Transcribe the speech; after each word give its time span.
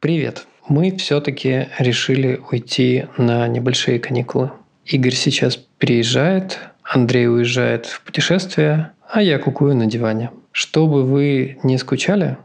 Привет. 0.00 0.46
Мы 0.68 0.96
все-таки 0.96 1.66
решили 1.76 2.40
уйти 2.52 3.06
на 3.16 3.48
небольшие 3.48 3.98
каникулы. 3.98 4.52
Игорь 4.86 5.14
сейчас 5.14 5.56
переезжает, 5.56 6.60
Андрей 6.84 7.28
уезжает 7.28 7.86
в 7.86 8.02
путешествие, 8.02 8.92
а 9.10 9.20
я 9.20 9.40
кукую 9.40 9.74
на 9.74 9.86
диване. 9.86 10.30
Чтобы 10.52 11.02
вы 11.02 11.58
не 11.64 11.78
скучали, 11.78 12.36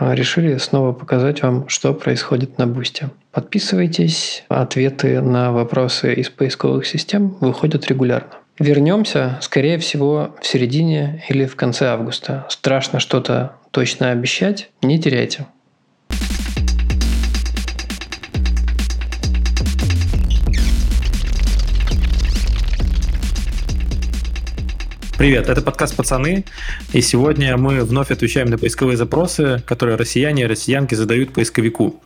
решили 0.00 0.56
снова 0.56 0.92
показать 0.92 1.42
вам, 1.42 1.68
что 1.68 1.94
происходит 1.94 2.58
на 2.58 2.66
Бусте. 2.66 3.10
Подписывайтесь, 3.30 4.42
ответы 4.48 5.20
на 5.20 5.52
вопросы 5.52 6.12
из 6.14 6.28
поисковых 6.28 6.86
систем 6.86 7.36
выходят 7.40 7.86
регулярно. 7.86 8.32
Вернемся, 8.58 9.38
скорее 9.42 9.78
всего, 9.78 10.34
в 10.42 10.44
середине 10.44 11.22
или 11.28 11.46
в 11.46 11.54
конце 11.54 11.86
августа. 11.86 12.46
Страшно 12.48 12.98
что-то 12.98 13.52
точно 13.70 14.10
обещать, 14.10 14.70
не 14.82 15.00
теряйте. 15.00 15.46
Привет, 25.20 25.50
это 25.50 25.60
подкаст 25.60 25.96
«Пацаны», 25.96 26.46
и 26.94 27.02
сегодня 27.02 27.54
мы 27.58 27.84
вновь 27.84 28.10
отвечаем 28.10 28.48
на 28.48 28.56
поисковые 28.56 28.96
запросы, 28.96 29.62
которые 29.66 29.98
россияне 29.98 30.44
и 30.44 30.46
россиянки 30.46 30.94
задают 30.94 31.34
поисковику. 31.34 32.02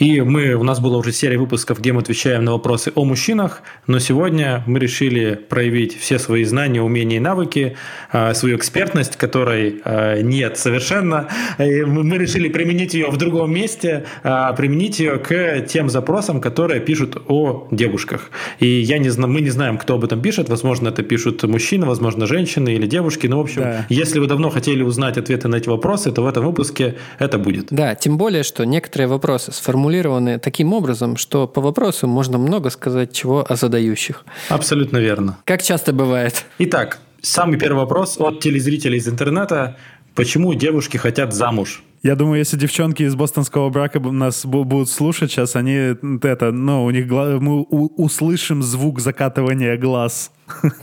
И 0.00 0.22
мы, 0.22 0.54
у 0.54 0.64
нас 0.64 0.80
была 0.80 0.96
уже 0.96 1.12
серия 1.12 1.36
выпусков, 1.36 1.78
где 1.78 1.92
мы 1.92 2.00
отвечаем 2.00 2.42
на 2.42 2.52
вопросы 2.52 2.90
о 2.94 3.04
мужчинах, 3.04 3.62
но 3.86 3.98
сегодня 3.98 4.64
мы 4.66 4.78
решили 4.78 5.34
проявить 5.34 5.96
все 6.00 6.18
свои 6.18 6.44
знания, 6.44 6.80
умения 6.80 7.18
и 7.18 7.20
навыки, 7.20 7.76
а, 8.10 8.32
свою 8.32 8.56
экспертность, 8.56 9.16
которой 9.16 9.82
а, 9.84 10.22
нет 10.22 10.56
совершенно. 10.56 11.28
И 11.58 11.82
мы 11.82 12.16
решили 12.16 12.48
применить 12.48 12.94
ее 12.94 13.10
в 13.10 13.18
другом 13.18 13.52
месте, 13.52 14.06
а, 14.22 14.54
применить 14.54 15.00
ее 15.00 15.18
к 15.18 15.66
тем 15.68 15.90
запросам, 15.90 16.40
которые 16.40 16.80
пишут 16.80 17.22
о 17.28 17.68
девушках. 17.70 18.30
И 18.58 18.66
я 18.66 18.96
не 18.96 19.10
знаю, 19.10 19.30
мы 19.30 19.42
не 19.42 19.50
знаем, 19.50 19.76
кто 19.76 19.96
об 19.96 20.04
этом 20.04 20.22
пишет. 20.22 20.48
Возможно, 20.48 20.88
это 20.88 21.02
пишут 21.02 21.42
мужчины, 21.42 21.84
возможно, 21.84 22.26
женщины 22.26 22.70
или 22.70 22.86
девушки. 22.86 23.26
Но, 23.26 23.36
в 23.36 23.42
общем, 23.42 23.62
да. 23.62 23.86
если 23.90 24.18
вы 24.18 24.28
давно 24.28 24.48
хотели 24.48 24.82
узнать 24.82 25.18
ответы 25.18 25.48
на 25.48 25.56
эти 25.56 25.68
вопросы, 25.68 26.10
то 26.10 26.22
в 26.22 26.26
этом 26.26 26.46
выпуске 26.46 26.94
это 27.18 27.36
будет. 27.38 27.66
Да, 27.68 27.94
тем 27.94 28.16
более, 28.16 28.44
что 28.44 28.64
некоторые 28.64 29.06
вопросы 29.06 29.52
сформулированы 29.52 29.89
сформулированы 29.90 30.38
таким 30.38 30.72
образом, 30.72 31.16
что 31.16 31.46
по 31.48 31.60
вопросу 31.60 32.06
можно 32.06 32.38
много 32.38 32.70
сказать 32.70 33.12
чего 33.12 33.44
о 33.48 33.56
задающих. 33.56 34.24
Абсолютно 34.48 34.98
верно. 34.98 35.36
Как 35.44 35.62
часто 35.62 35.92
бывает. 35.92 36.44
Итак, 36.58 36.98
самый 37.22 37.58
первый 37.58 37.78
вопрос 37.78 38.16
от 38.20 38.40
телезрителей 38.40 38.98
из 38.98 39.08
интернета. 39.08 39.76
Почему 40.14 40.54
девушки 40.54 40.96
хотят 40.96 41.34
замуж? 41.34 41.82
Я 42.02 42.14
думаю, 42.14 42.38
если 42.38 42.56
девчонки 42.56 43.02
из 43.02 43.14
бостонского 43.14 43.68
брака 43.68 44.00
нас 44.00 44.46
будут 44.46 44.88
слушать 44.88 45.30
сейчас, 45.32 45.56
они 45.56 45.96
это, 46.22 46.50
ну, 46.52 46.84
у 46.84 46.90
них 46.90 47.10
мы 47.10 47.62
услышим 47.62 48.62
звук 48.62 49.00
закатывания 49.00 49.76
глаз. 49.76 50.30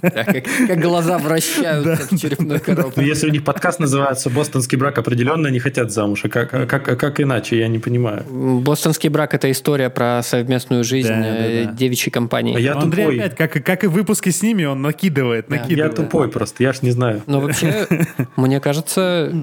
Как, 0.01 0.45
как 0.67 0.79
глаза 0.79 1.17
вращаются 1.17 2.15
в 2.15 2.19
черепной 2.19 2.59
коробке. 2.59 3.01
Ну, 3.01 3.03
если 3.03 3.27
у 3.27 3.31
них 3.31 3.43
подкаст 3.43 3.79
называется 3.79 4.29
«Бостонский 4.29 4.77
брак», 4.77 4.97
определенно 4.97 5.47
они 5.47 5.59
хотят 5.59 5.91
замуж. 5.91 6.25
А 6.25 6.29
как, 6.29 6.49
как, 6.69 6.99
как 6.99 7.19
иначе, 7.19 7.59
я 7.59 7.67
не 7.67 7.79
понимаю. 7.79 8.23
«Бостонский 8.29 9.09
брак»— 9.09 9.33
это 9.35 9.49
история 9.51 9.89
про 9.89 10.21
совместную 10.23 10.83
жизнь 10.83 11.07
да, 11.07 11.23
э, 11.25 11.65
да, 11.65 11.71
девичьей 11.71 12.11
компании. 12.11 12.55
А 12.55 12.59
я 12.59 12.75
Но 12.75 12.81
тупой. 12.81 13.03
Андрей 13.03 13.19
опять, 13.19 13.35
как, 13.35 13.63
как 13.63 13.83
и 13.83 13.87
выпуски 13.87 14.29
с 14.29 14.41
ними, 14.41 14.65
он 14.65 14.81
накидывает, 14.81 15.49
накидывает. 15.49 15.97
Я 15.97 16.03
тупой 16.03 16.29
просто, 16.29 16.63
я 16.63 16.73
ж 16.73 16.81
не 16.81 16.91
знаю. 16.91 17.21
Но 17.27 17.39
вообще, 17.39 17.87
мне 18.35 18.59
кажется, 18.59 19.33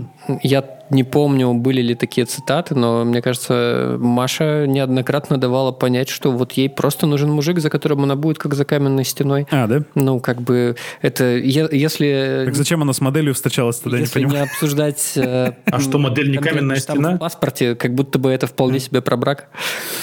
я 0.42 0.62
не 0.94 1.04
помню, 1.04 1.52
были 1.54 1.82
ли 1.82 1.94
такие 1.94 2.24
цитаты, 2.24 2.74
но 2.74 3.04
мне 3.04 3.20
кажется, 3.20 3.96
Маша 3.98 4.66
неоднократно 4.66 5.38
давала 5.38 5.72
понять, 5.72 6.08
что 6.08 6.30
вот 6.30 6.52
ей 6.52 6.70
просто 6.70 7.06
нужен 7.06 7.30
мужик, 7.30 7.58
за 7.58 7.68
которым 7.68 8.04
она 8.04 8.14
будет 8.16 8.38
как 8.38 8.54
за 8.54 8.64
каменной 8.64 9.04
стеной. 9.04 9.46
А, 9.50 9.66
да? 9.66 9.82
Ну, 9.94 10.20
как 10.20 10.40
бы 10.40 10.76
это, 11.02 11.36
если... 11.36 12.44
Так 12.46 12.54
зачем 12.54 12.80
она 12.82 12.92
с 12.92 13.00
моделью 13.00 13.34
встречалась 13.34 13.78
тогда, 13.80 13.98
если 13.98 14.20
не 14.20 14.26
понимаю. 14.26 14.44
не 14.46 14.50
обсуждать... 14.50 15.12
Э, 15.16 15.52
а 15.66 15.80
что, 15.80 15.98
модель 15.98 16.30
не 16.30 16.38
каменная 16.38 16.76
стена? 16.76 17.16
В 17.16 17.18
паспорте, 17.18 17.74
как 17.74 17.94
будто 17.94 18.18
бы 18.18 18.30
это 18.30 18.46
вполне 18.46 18.78
себе 18.78 19.02
про 19.02 19.16
брак. 19.16 19.48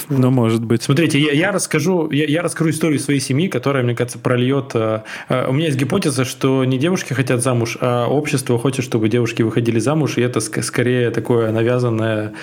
Ну, 0.09 0.29
может 0.29 0.63
быть. 0.63 0.83
Смотрите, 0.83 1.19
я, 1.19 1.51
расскажу, 1.51 2.11
я, 2.11 2.25
я 2.25 2.41
расскажу 2.41 2.71
историю 2.71 2.99
своей 2.99 3.21
семьи, 3.21 3.47
которая, 3.47 3.83
мне 3.83 3.95
кажется, 3.95 4.19
прольет... 4.19 4.71
Э, 4.73 5.03
э, 5.29 5.47
у 5.47 5.53
меня 5.53 5.67
есть 5.67 5.77
гипотеза, 5.77 6.25
что 6.25 6.65
не 6.65 6.77
девушки 6.77 7.13
хотят 7.13 7.41
замуж, 7.41 7.77
а 7.79 8.07
общество 8.07 8.59
хочет, 8.59 8.83
чтобы 8.83 9.07
девушки 9.07 9.41
выходили 9.41 9.79
замуж, 9.79 10.17
и 10.17 10.21
это 10.21 10.41
скорее 10.41 10.80
такое 11.11 11.51
навязанное 11.51 12.33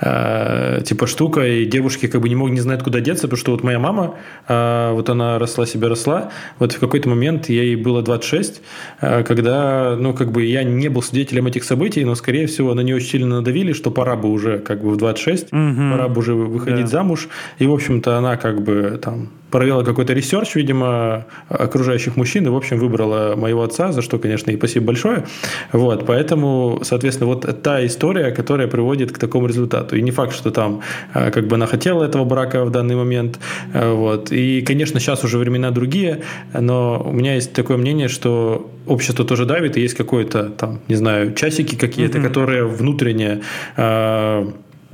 э, 0.00 0.80
типа 0.84 1.06
штука, 1.06 1.46
и 1.46 1.64
девушки 1.64 2.06
как 2.06 2.20
бы 2.20 2.28
не 2.28 2.34
могут, 2.34 2.54
не 2.54 2.60
знают, 2.60 2.82
куда 2.82 3.00
деться, 3.00 3.22
потому 3.22 3.38
что 3.38 3.52
вот 3.52 3.62
моя 3.62 3.78
мама, 3.78 4.14
э, 4.48 4.90
вот 4.92 5.08
она 5.10 5.38
росла 5.38 5.66
себе 5.66 5.88
росла, 5.88 6.30
вот 6.58 6.72
в 6.72 6.80
какой-то 6.80 7.08
момент 7.08 7.48
ей 7.48 7.76
было 7.76 8.02
26, 8.02 8.62
э, 9.00 9.24
когда, 9.24 9.96
ну, 9.98 10.14
как 10.14 10.32
бы 10.32 10.44
я 10.44 10.64
не 10.64 10.88
был 10.88 11.02
свидетелем 11.02 11.46
этих 11.46 11.64
событий, 11.64 12.04
но, 12.04 12.14
скорее 12.14 12.46
всего, 12.46 12.74
на 12.74 12.80
нее 12.80 12.96
очень 12.96 13.08
сильно 13.08 13.36
надавили, 13.36 13.72
что 13.72 13.90
пора 13.90 14.16
бы 14.16 14.30
уже 14.30 14.58
как 14.58 14.82
бы 14.82 14.90
в 14.90 14.96
26, 14.96 15.52
угу. 15.52 15.90
пора 15.92 16.08
бы 16.08 16.18
уже 16.18 16.34
выходить 16.34 16.86
да. 16.86 16.86
замуж, 16.86 17.28
и, 17.58 17.66
в 17.66 17.72
общем-то, 17.72 18.16
она 18.16 18.36
как 18.36 18.62
бы 18.62 18.98
там 19.02 19.28
провела 19.52 19.84
какой-то 19.84 20.14
research, 20.14 20.56
видимо, 20.56 21.26
окружающих 21.48 22.16
мужчин, 22.16 22.46
и, 22.46 22.48
в 22.48 22.56
общем, 22.56 22.78
выбрала 22.78 23.36
моего 23.36 23.62
отца, 23.62 23.92
за 23.92 24.02
что, 24.02 24.18
конечно, 24.18 24.50
и 24.50 24.56
спасибо 24.56 24.86
большое. 24.86 25.24
Вот, 25.72 26.06
поэтому, 26.06 26.80
соответственно, 26.82 27.28
вот 27.34 27.62
та 27.62 27.84
история, 27.86 28.32
которая 28.32 28.66
приводит 28.66 29.12
к 29.12 29.18
такому 29.18 29.46
результату. 29.46 29.96
И 29.96 30.02
не 30.02 30.10
факт, 30.10 30.34
что 30.34 30.50
там 30.50 30.80
э, 31.14 31.30
как 31.30 31.46
бы 31.46 31.56
она 31.56 31.66
хотела 31.66 32.02
этого 32.02 32.24
брака 32.24 32.64
в 32.64 32.70
данный 32.70 32.96
момент. 32.96 33.38
Э, 33.74 33.92
вот. 33.92 34.32
И, 34.32 34.62
конечно, 34.62 35.00
сейчас 35.00 35.24
уже 35.24 35.38
времена 35.38 35.70
другие, 35.70 36.22
но 36.54 37.02
у 37.06 37.12
меня 37.12 37.34
есть 37.34 37.52
такое 37.52 37.76
мнение, 37.76 38.08
что 38.08 38.70
общество 38.86 39.24
тоже 39.24 39.44
давит, 39.44 39.76
и 39.76 39.80
есть 39.80 39.94
какое-то 39.94 40.48
там, 40.48 40.80
не 40.88 40.96
знаю, 40.96 41.34
часики 41.34 41.76
какие-то, 41.76 42.18
mm-hmm. 42.18 42.28
которые 42.28 42.64
внутренне 42.64 43.42
э, 43.76 44.52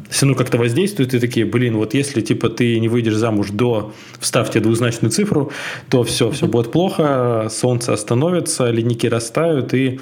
все 0.08 0.26
равно 0.26 0.38
как-то 0.38 0.58
воздействуют, 0.58 1.14
и 1.14 1.20
такие, 1.20 1.46
блин, 1.46 1.76
вот 1.76 1.94
если 1.94 2.20
типа 2.20 2.48
ты 2.48 2.78
не 2.80 2.88
выйдешь 2.88 3.14
замуж 3.14 3.48
до, 3.50 3.92
вставьте 4.20 4.60
двузначную 4.60 5.10
цифру, 5.10 5.52
то 5.90 6.02
все, 6.04 6.30
все 6.30 6.46
будет 6.46 6.72
плохо, 6.72 7.48
солнце 7.50 7.92
остановится, 7.92 8.70
ледники 8.70 9.08
растают, 9.08 9.74
и 9.74 10.00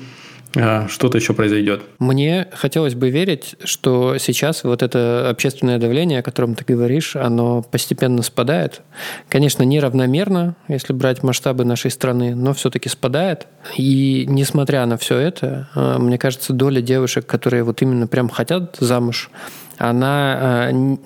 а, 0.58 0.88
что-то 0.88 1.18
еще 1.18 1.34
произойдет. 1.34 1.82
Мне 1.98 2.48
хотелось 2.52 2.94
бы 2.94 3.10
верить, 3.10 3.56
что 3.64 4.16
сейчас 4.18 4.64
вот 4.64 4.82
это 4.82 5.28
общественное 5.28 5.78
давление, 5.78 6.20
о 6.20 6.22
котором 6.22 6.54
ты 6.54 6.64
говоришь, 6.64 7.14
оно 7.14 7.62
постепенно 7.62 8.22
спадает. 8.22 8.80
Конечно, 9.28 9.64
неравномерно, 9.64 10.56
если 10.68 10.92
брать 10.94 11.22
масштабы 11.22 11.64
нашей 11.64 11.90
страны, 11.90 12.34
но 12.34 12.54
все-таки 12.54 12.88
спадает. 12.88 13.46
И 13.76 14.24
несмотря 14.28 14.86
на 14.86 14.96
все 14.96 15.18
это, 15.18 15.68
а, 15.74 15.98
мне 15.98 16.16
кажется, 16.16 16.52
доля 16.52 16.80
девушек, 16.80 17.26
которые 17.26 17.62
вот 17.62 17.82
именно 17.82 18.06
прям 18.06 18.28
хотят 18.30 18.76
замуж, 18.80 19.30
она 19.78 20.70
э, 20.70 20.96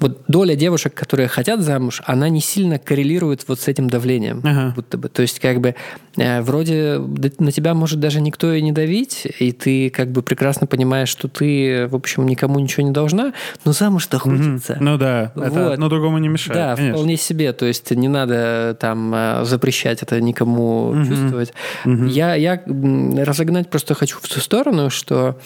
вот 0.00 0.22
доля 0.28 0.54
девушек, 0.54 0.94
которые 0.94 1.28
хотят 1.28 1.60
замуж, 1.60 2.02
она 2.06 2.28
не 2.28 2.40
сильно 2.40 2.78
коррелирует 2.78 3.44
вот 3.48 3.60
с 3.60 3.68
этим 3.68 3.88
давлением, 3.88 4.40
ага. 4.44 4.72
будто 4.74 4.98
бы. 4.98 5.08
То 5.08 5.22
есть 5.22 5.40
как 5.40 5.60
бы 5.60 5.74
э, 6.16 6.40
вроде 6.42 6.98
на 7.38 7.52
тебя 7.52 7.74
может 7.74 8.00
даже 8.00 8.20
никто 8.20 8.52
и 8.52 8.62
не 8.62 8.72
давить, 8.72 9.26
и 9.38 9.52
ты 9.52 9.90
как 9.90 10.10
бы 10.10 10.22
прекрасно 10.22 10.66
понимаешь, 10.66 11.08
что 11.08 11.28
ты 11.28 11.88
в 11.88 11.94
общем 11.94 12.26
никому 12.26 12.58
ничего 12.58 12.86
не 12.86 12.92
должна, 12.92 13.32
но 13.64 13.72
замуж-то 13.72 14.18
хочется. 14.18 14.74
Угу. 14.74 14.84
Ну 14.84 14.98
да, 14.98 15.32
вот. 15.34 15.46
это 15.46 15.72
одно 15.74 15.88
другому 15.88 16.18
не 16.18 16.28
мешает. 16.28 16.58
Да, 16.58 16.76
конечно. 16.76 16.96
вполне 16.96 17.16
себе. 17.16 17.52
То 17.52 17.66
есть 17.66 17.90
не 17.90 18.08
надо 18.08 18.76
там 18.78 19.12
э, 19.14 19.44
запрещать 19.44 20.02
это 20.02 20.20
никому 20.20 20.90
угу. 20.90 21.04
чувствовать. 21.04 21.52
Угу. 21.84 22.04
Я 22.04 22.34
я 22.34 22.62
разогнать 22.66 23.70
просто 23.70 23.94
хочу 23.94 24.18
в 24.20 24.28
ту 24.28 24.40
сторону, 24.40 24.90
что 24.90 25.38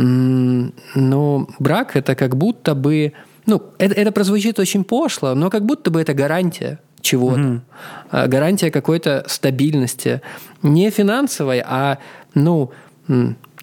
ну, 0.00 1.48
брак 1.58 1.96
это 1.96 2.14
как 2.14 2.36
будто 2.36 2.74
бы, 2.74 3.12
ну, 3.46 3.62
это, 3.78 3.94
это 3.94 4.12
прозвучит 4.12 4.58
очень 4.60 4.84
пошло, 4.84 5.34
но 5.34 5.50
как 5.50 5.66
будто 5.66 5.90
бы 5.90 6.00
это 6.00 6.14
гарантия 6.14 6.78
чего-то, 7.00 7.62
mm-hmm. 8.10 8.28
гарантия 8.28 8.70
какой-то 8.70 9.24
стабильности, 9.28 10.22
не 10.62 10.90
финансовой, 10.90 11.62
а, 11.64 11.98
ну, 12.34 12.70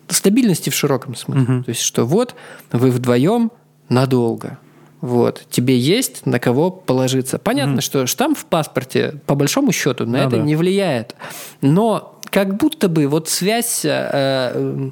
стабильности 0.10 0.70
в 0.70 0.76
широком 0.76 1.16
смысле. 1.16 1.44
Mm-hmm. 1.44 1.64
То 1.64 1.70
есть, 1.70 1.82
что 1.82 2.06
вот 2.06 2.36
вы 2.72 2.92
вдвоем 2.92 3.52
надолго. 3.88 4.58
Вот. 5.02 5.46
Тебе 5.50 5.78
есть 5.78 6.26
на 6.26 6.40
кого 6.40 6.72
положиться. 6.72 7.38
Понятно, 7.38 7.80
mm-hmm. 7.80 7.82
что 7.82 8.08
штамп 8.08 8.38
в 8.38 8.46
паспорте, 8.46 9.22
по 9.26 9.36
большому 9.36 9.72
счету, 9.72 10.06
на 10.06 10.12
ну, 10.12 10.28
это 10.28 10.38
да. 10.38 10.42
не 10.42 10.56
влияет. 10.56 11.16
Но 11.62 12.20
как 12.30 12.58
будто 12.58 12.90
бы 12.90 13.08
вот 13.08 13.30
связь 13.30 13.82
э, 13.86 14.92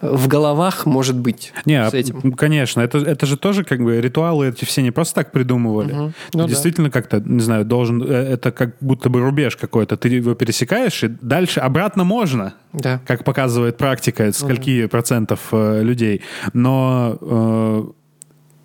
в 0.00 0.28
головах 0.28 0.86
может 0.86 1.16
быть 1.16 1.52
не, 1.64 1.88
с 1.88 1.94
этим. 1.94 2.32
Конечно, 2.32 2.80
это, 2.80 2.98
это 2.98 3.26
же 3.26 3.36
тоже 3.36 3.64
как 3.64 3.80
бы 3.80 4.00
ритуалы 4.00 4.48
эти 4.48 4.64
все 4.64 4.82
не 4.82 4.90
просто 4.90 5.16
так 5.16 5.32
придумывали. 5.32 5.92
Угу. 5.92 6.12
Ну, 6.34 6.48
действительно 6.48 6.88
да. 6.88 6.92
как-то, 6.92 7.20
не 7.20 7.40
знаю, 7.40 7.64
должен, 7.64 8.02
э, 8.02 8.06
это 8.06 8.50
как 8.50 8.76
будто 8.80 9.10
бы 9.10 9.20
рубеж 9.20 9.56
какой-то. 9.56 9.96
Ты 9.96 10.08
его 10.08 10.34
пересекаешь, 10.34 11.04
и 11.04 11.08
дальше 11.08 11.60
обратно 11.60 12.04
можно. 12.04 12.54
Да. 12.72 13.00
Как 13.06 13.24
показывает 13.24 13.76
практика, 13.76 14.32
скольки 14.32 14.84
угу. 14.84 14.90
процентов 14.90 15.48
э, 15.52 15.82
людей. 15.82 16.22
Но 16.52 17.18
э, 17.20 17.84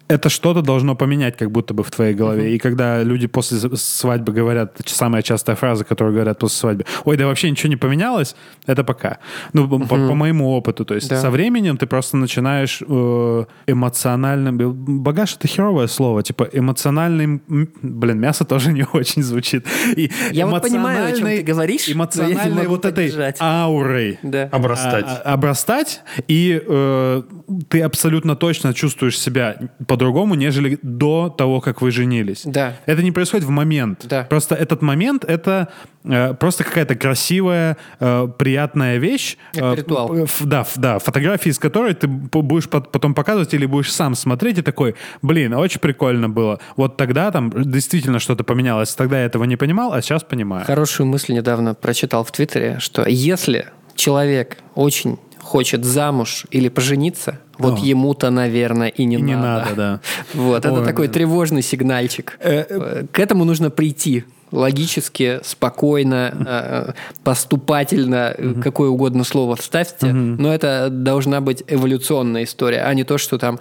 это 0.07 0.29
что-то 0.29 0.61
должно 0.61 0.95
поменять 0.95 1.37
как 1.37 1.51
будто 1.51 1.73
бы 1.73 1.83
в 1.83 1.91
твоей 1.91 2.13
голове. 2.13 2.43
Uh-huh. 2.47 2.55
И 2.55 2.57
когда 2.59 3.03
люди 3.03 3.27
после 3.27 3.57
свадьбы 3.75 4.33
говорят, 4.33 4.77
самая 4.85 5.21
частая 5.21 5.55
фраза, 5.55 5.83
которую 5.83 6.13
говорят 6.13 6.39
после 6.39 6.57
свадьбы, 6.57 6.85
ой, 7.05 7.17
да 7.17 7.25
вообще 7.25 7.49
ничего 7.49 7.69
не 7.69 7.75
поменялось, 7.75 8.35
это 8.67 8.83
пока. 8.83 9.17
Ну, 9.53 9.65
uh-huh. 9.65 9.87
по, 9.87 9.95
по 9.95 10.13
моему 10.13 10.51
опыту. 10.51 10.85
То 10.85 10.95
есть 10.95 11.09
да. 11.09 11.21
со 11.21 11.31
временем 11.31 11.77
ты 11.77 11.87
просто 11.87 12.17
начинаешь 12.17 12.81
э, 12.87 13.45
эмоционально... 13.67 14.53
Багаж— 14.53 15.35
это 15.39 15.47
херовое 15.47 15.87
слово. 15.87 16.23
Типа 16.23 16.47
эмоциональный... 16.51 17.41
Блин, 17.47 18.19
мясо 18.19 18.45
тоже 18.45 18.71
не 18.73 18.85
очень 18.93 19.23
звучит. 19.23 19.65
И 19.95 20.11
я 20.31 20.45
вот 20.47 20.61
понимаю, 20.61 21.07
о 21.07 21.11
чем 21.11 21.27
ты 21.27 21.41
говоришь, 21.41 21.89
Эмоциональной 21.89 22.67
вот 22.67 22.85
этой 22.85 23.11
аурой. 23.39 24.19
Да. 24.23 24.49
Обрастать. 24.51 25.05
А, 25.07 25.21
а, 25.23 25.33
обрастать, 25.33 26.01
и 26.27 26.61
э, 26.65 27.23
ты 27.69 27.81
абсолютно 27.81 28.35
точно 28.35 28.73
чувствуешь 28.73 29.19
себя 29.19 29.57
по-другому, 29.95 30.35
нежели 30.35 30.77
до 30.81 31.29
того, 31.29 31.61
как 31.61 31.81
вы 31.81 31.89
женились. 31.89 32.41
Да. 32.45 32.73
Это 32.85 33.01
не 33.01 33.13
происходит 33.13 33.45
в 33.45 33.49
момент. 33.49 34.05
Да. 34.09 34.23
Просто 34.23 34.55
этот 34.55 34.81
момент— 34.81 35.23
это 35.27 35.69
э, 36.03 36.33
просто 36.33 36.65
какая-то 36.65 36.95
красивая, 36.95 37.77
э, 38.01 38.27
приятная 38.37 38.97
вещь. 38.97 39.37
Это 39.53 39.71
э, 39.71 39.75
ритуал. 39.75 40.23
Ф, 40.23 40.41
да, 40.41 40.65
да, 40.75 40.99
фотографии, 40.99 41.49
из 41.49 41.59
которой 41.59 41.93
ты 41.93 42.07
будешь 42.07 42.67
потом 42.67 43.13
показывать 43.13 43.53
или 43.53 43.65
будешь 43.65 43.93
сам 43.93 44.15
смотреть 44.15 44.57
и 44.57 44.61
такой, 44.61 44.95
блин, 45.21 45.53
очень 45.53 45.79
прикольно 45.79 46.27
было. 46.27 46.59
Вот 46.75 46.97
тогда 46.97 47.31
там 47.31 47.51
действительно 47.55 48.19
что-то 48.19 48.43
поменялось. 48.43 48.93
Тогда 48.95 49.19
я 49.19 49.25
этого 49.25 49.45
не 49.45 49.55
понимал, 49.55 49.93
а 49.93 50.01
сейчас 50.01 50.23
понимаю. 50.23 50.65
Хорошую 50.65 51.07
мысль 51.07 51.33
недавно 51.33 51.73
прочитал 51.73 52.25
в 52.25 52.31
Твиттере, 52.31 52.79
что 52.79 53.07
если 53.07 53.67
человек 53.95 54.57
очень 54.75 55.17
хочет 55.45 55.85
замуж 55.85 56.45
или 56.49 56.69
пожениться, 56.69 57.39
вот 57.59 57.79
О. 57.79 57.85
ему-то, 57.85 58.31
наверное, 58.31 58.87
и 58.87 59.05
не 59.05 59.15
и 59.15 59.19
надо. 59.19 59.27
Не 59.27 59.35
надо, 59.35 59.75
да. 59.75 59.99
Вот, 60.33 60.65
Ой, 60.65 60.71
это 60.71 60.83
такой 60.83 61.07
тревожный 61.07 61.61
сигнальчик. 61.61 62.37
Э, 62.41 62.65
э, 62.67 63.05
К 63.11 63.19
этому 63.19 63.45
нужно 63.45 63.69
прийти 63.69 64.25
логически, 64.51 65.39
спокойно, 65.43 66.33
э, 66.45 66.93
поступательно, 67.23 68.35
угу. 68.37 68.61
какое 68.61 68.89
угодно 68.89 69.23
слово 69.23 69.55
вставьте, 69.55 70.07
угу. 70.07 70.15
но 70.15 70.53
это 70.53 70.89
должна 70.89 71.41
быть 71.41 71.63
эволюционная 71.67 72.43
история, 72.43 72.83
а 72.83 72.93
не 72.93 73.03
то, 73.03 73.17
что 73.17 73.37
там 73.37 73.59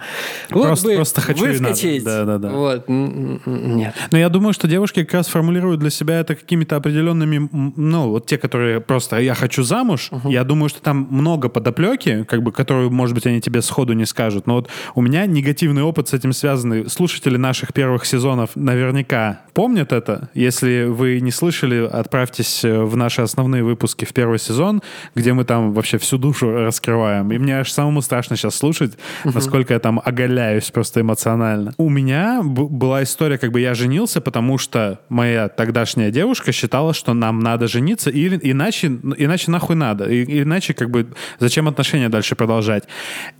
вот 0.51 0.63
просто, 0.63 0.87
бы 0.87 0.95
просто 0.95 1.21
хочу 1.21 1.45
выскочить. 1.45 2.03
Да, 2.03 2.25
да, 2.25 2.37
да. 2.37 2.49
Вот. 2.49 2.85
Нет. 2.87 3.93
Но 4.11 4.17
я 4.17 4.29
думаю, 4.29 4.53
что 4.53 4.67
девушки 4.67 5.03
как 5.03 5.13
раз 5.13 5.27
формулируют 5.27 5.79
для 5.79 5.89
себя 5.89 6.19
это 6.19 6.35
какими-то 6.35 6.75
определенными, 6.75 7.49
ну, 7.51 8.09
вот 8.09 8.27
те, 8.27 8.37
которые 8.37 8.79
просто 8.79 9.19
«я 9.19 9.35
хочу 9.35 9.63
замуж», 9.63 10.09
угу. 10.11 10.29
я 10.29 10.43
думаю, 10.43 10.69
что 10.69 10.81
там 10.81 11.07
много 11.09 11.49
подоплеки, 11.49 12.23
как 12.23 12.43
бы, 12.43 12.51
которую, 12.51 12.91
может 12.91 13.15
быть, 13.15 13.25
они 13.25 13.41
тебе 13.41 13.61
сходу 13.61 13.93
не 13.93 14.05
скажут, 14.05 14.47
но 14.47 14.55
вот 14.55 14.69
у 14.93 15.01
меня 15.01 15.25
негативный 15.25 15.83
опыт 15.83 16.09
с 16.09 16.13
этим 16.13 16.33
связанный. 16.33 16.89
Слушатели 16.89 17.37
наших 17.37 17.73
первых 17.73 18.05
сезонов 18.05 18.51
наверняка 18.55 19.41
помнят 19.53 19.91
это, 19.91 20.29
если 20.33 20.74
вы 20.83 21.19
не 21.21 21.31
слышали, 21.31 21.85
отправьтесь 21.85 22.63
э, 22.63 22.83
в 22.83 22.95
наши 22.95 23.21
основные 23.21 23.63
выпуски 23.63 24.05
в 24.05 24.13
первый 24.13 24.39
сезон, 24.39 24.81
где 25.15 25.33
мы 25.33 25.45
там 25.45 25.73
вообще 25.73 25.97
всю 25.97 26.17
душу 26.17 26.51
раскрываем. 26.51 27.31
И 27.31 27.37
мне 27.37 27.59
аж 27.59 27.71
самому 27.71 28.01
страшно 28.01 28.35
сейчас 28.35 28.55
слушать, 28.55 28.93
насколько 29.23 29.73
я 29.73 29.79
там 29.79 30.01
оголяюсь 30.03 30.71
просто 30.71 31.01
эмоционально. 31.01 31.73
У 31.77 31.89
меня 31.89 32.41
была 32.43 33.03
история, 33.03 33.37
как 33.37 33.51
бы 33.51 33.61
я 33.61 33.73
женился, 33.73 34.21
потому 34.21 34.57
что 34.57 34.99
моя 35.09 35.47
тогдашняя 35.47 36.11
девушка 36.11 36.51
считала, 36.51 36.93
что 36.93 37.13
нам 37.13 37.39
надо 37.39 37.67
жениться, 37.67 38.09
или 38.09 38.39
иначе, 38.41 38.87
иначе 38.87 39.51
нахуй 39.51 39.75
надо. 39.75 40.05
И, 40.05 40.43
иначе 40.43 40.73
как 40.73 40.89
бы 40.89 41.07
зачем 41.39 41.67
отношения 41.67 42.09
дальше 42.09 42.35
продолжать. 42.35 42.83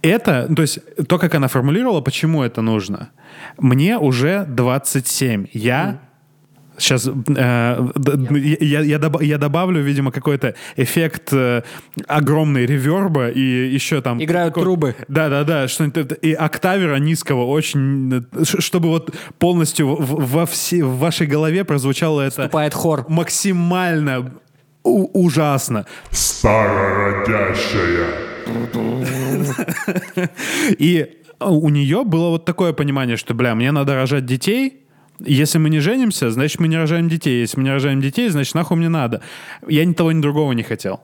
Это, 0.02 0.48
то 0.54 0.62
есть 0.62 0.80
то, 1.08 1.18
как 1.18 1.36
она 1.36 1.48
формулировала, 1.48 2.02
почему 2.02 2.44
это 2.44 2.62
нужно. 2.62 3.10
Мне 3.58 3.98
уже 3.98 4.46
27. 4.46 5.48
Я 5.54 6.00
Сейчас 6.78 7.08
э, 7.08 7.88
я, 8.60 8.82
я, 8.82 9.00
доб, 9.00 9.22
я 9.22 9.38
добавлю, 9.38 9.82
видимо, 9.82 10.12
какой-то 10.12 10.56
эффект 10.76 11.34
э, 11.34 11.64
огромной 12.08 12.66
реверба 12.66 13.30
и 13.30 13.42
еще 13.42 14.02
там... 14.02 14.24
Играют 14.24 14.54
какой, 14.54 14.64
трубы. 14.64 14.96
Да-да-да, 15.08 15.68
что-нибудь 15.68 16.18
и 16.22 16.34
октавера 16.34 16.98
низкого 16.98 17.46
очень... 17.46 18.26
Чтобы 18.44 18.90
вот 18.90 19.16
полностью 19.40 19.96
в, 19.96 20.32
во 20.32 20.46
все, 20.46 20.84
в 20.84 21.00
вашей 21.00 21.28
голове 21.28 21.64
прозвучало 21.64 22.22
это... 22.22 22.44
Вступает 22.44 22.74
хор. 22.74 23.06
Максимально 23.08 24.34
ужасно. 24.84 25.86
Старородящая. 26.12 28.36
И 30.78 31.22
у 31.40 31.70
нее 31.70 32.04
было 32.04 32.30
вот 32.30 32.46
такое 32.46 32.74
понимание, 32.74 33.18
что, 33.18 33.34
бля, 33.34 33.56
мне 33.56 33.72
надо 33.72 33.96
рожать 33.96 34.26
детей, 34.26 34.85
если 35.20 35.58
мы 35.58 35.70
не 35.70 35.80
женимся, 35.80 36.32
значит, 36.32 36.60
мы 36.60 36.68
не 36.68 36.78
рожаем 36.78 37.10
детей. 37.10 37.40
Если 37.42 37.58
мы 37.58 37.64
не 37.64 37.72
рожаем 37.72 38.02
детей, 38.02 38.30
значит, 38.30 38.56
нахуй 38.56 38.78
мне 38.78 38.90
надо. 38.90 39.22
Я 39.68 39.86
ни 39.86 39.94
того, 39.94 40.12
ни 40.12 40.22
другого 40.22 40.52
не 40.54 40.64
хотел 40.64 41.02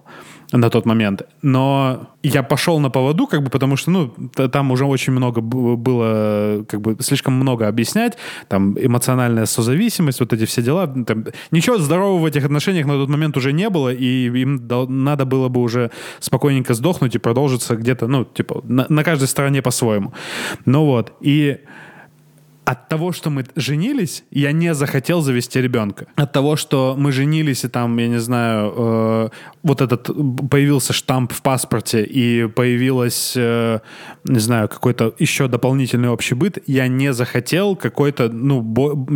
на 0.52 0.69
тот 0.69 0.86
момент. 0.86 1.22
Но 1.42 2.10
я 2.24 2.44
пошел 2.44 2.80
на 2.80 2.90
поводу, 2.90 3.25
как 3.28 3.42
бы, 3.42 3.50
потому 3.50 3.78
что, 3.78 3.92
ну, 3.92 4.13
там 4.52 4.72
уже 4.72 4.86
очень 4.86 5.13
много 5.13 5.42
было, 5.42 6.66
как 6.68 6.81
бы, 6.81 6.98
слишком 7.00 7.34
много 7.34 7.68
объяснять. 7.68 8.18
Там 8.48 8.78
эмоциональная 8.78 9.46
созависимость, 9.46 10.19
вот 10.19 10.34
эти 10.34 10.46
все 10.46 10.62
дела. 10.62 10.88
Там, 10.88 11.25
ничего 11.52 11.78
здорового 11.78 12.19
в 12.19 12.25
этих 12.25 12.44
отношениях 12.44 12.86
на 12.86 12.94
тот 12.94 13.10
момент 13.10 13.38
уже 13.38 13.54
не 13.54 13.69
было, 13.69 13.94
и 13.94 14.28
им 14.42 14.68
надо 14.68 15.25
было 15.25 15.48
бы 15.48 15.62
уже 15.62 15.92
спокойненько 16.19 16.74
сдохнуть 16.74 17.16
и 17.16 17.19
продолжиться 17.19 17.75
где-то, 17.75 18.08
ну, 18.08 18.25
типа, 18.25 18.62
на, 18.63 18.86
на 18.90 19.04
каждой 19.04 19.28
стороне 19.30 19.62
по-своему. 19.62 20.13
Ну 20.66 20.86
вот, 20.86 21.13
и 21.22 21.60
от 22.66 22.90
того, 22.90 23.12
что 23.12 23.30
мы 23.30 23.44
женились, 23.56 24.24
я 24.31 24.52
не 24.52 24.74
захотел 24.74 25.22
завести 25.22 25.62
ребенка. 25.62 26.06
От 26.16 26.31
того, 26.31 26.56
что 26.56 26.96
мы 26.98 27.12
женились, 27.12 27.63
и 27.63 27.68
там, 27.68 27.98
я 27.98 28.08
не 28.08 28.19
знаю, 28.19 28.74
э, 28.78 29.30
вот 29.63 29.81
этот 29.81 30.10
появился 30.50 30.94
штамп 30.94 31.34
в 31.34 31.42
паспорте, 31.42 32.04
и 32.04 32.48
появилась, 32.48 33.34
э, 33.36 33.80
не 34.25 34.40
знаю, 34.40 34.69
какой-то 34.69 35.13
еще 35.19 35.48
дополнительный 35.48 36.10
общий 36.10 36.36
быт, 36.36 36.60
я 36.68 36.88
не 36.88 37.13
захотел 37.13 37.75
какой-то, 37.75 38.30
ну, 38.30 38.63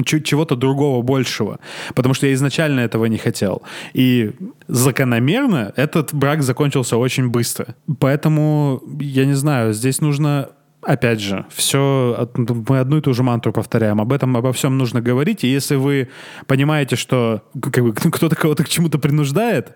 чего-то 0.03 0.55
другого 0.55 1.01
большего. 1.03 1.59
Потому 1.93 2.15
что 2.15 2.27
я 2.27 2.33
изначально 2.33 2.79
этого 2.79 3.05
не 3.05 3.17
хотел. 3.17 3.61
И 3.93 4.31
закономерно 4.67 5.71
этот 5.75 6.13
брак 6.13 6.41
закончился 6.41 6.97
очень 6.97 7.29
быстро. 7.29 7.75
Поэтому, 7.99 8.81
я 8.99 9.25
не 9.25 9.35
знаю, 9.35 9.73
здесь 9.73 10.01
нужно 10.01 10.49
опять 10.85 11.19
же, 11.19 11.45
все, 11.49 12.29
мы 12.35 12.79
одну 12.79 12.97
и 12.97 13.01
ту 13.01 13.13
же 13.13 13.23
мантру 13.23 13.51
повторяем. 13.51 13.99
Об 13.99 14.13
этом, 14.13 14.37
обо 14.37 14.53
всем 14.53 14.77
нужно 14.77 15.01
говорить. 15.01 15.43
И 15.43 15.47
если 15.47 15.75
вы 15.75 16.09
понимаете, 16.47 16.95
что 16.95 17.41
как 17.61 17.83
бы, 17.83 17.93
кто-то 18.11 18.35
кого-то 18.35 18.63
к 18.63 18.69
чему-то 18.69 18.99
принуждает, 18.99 19.75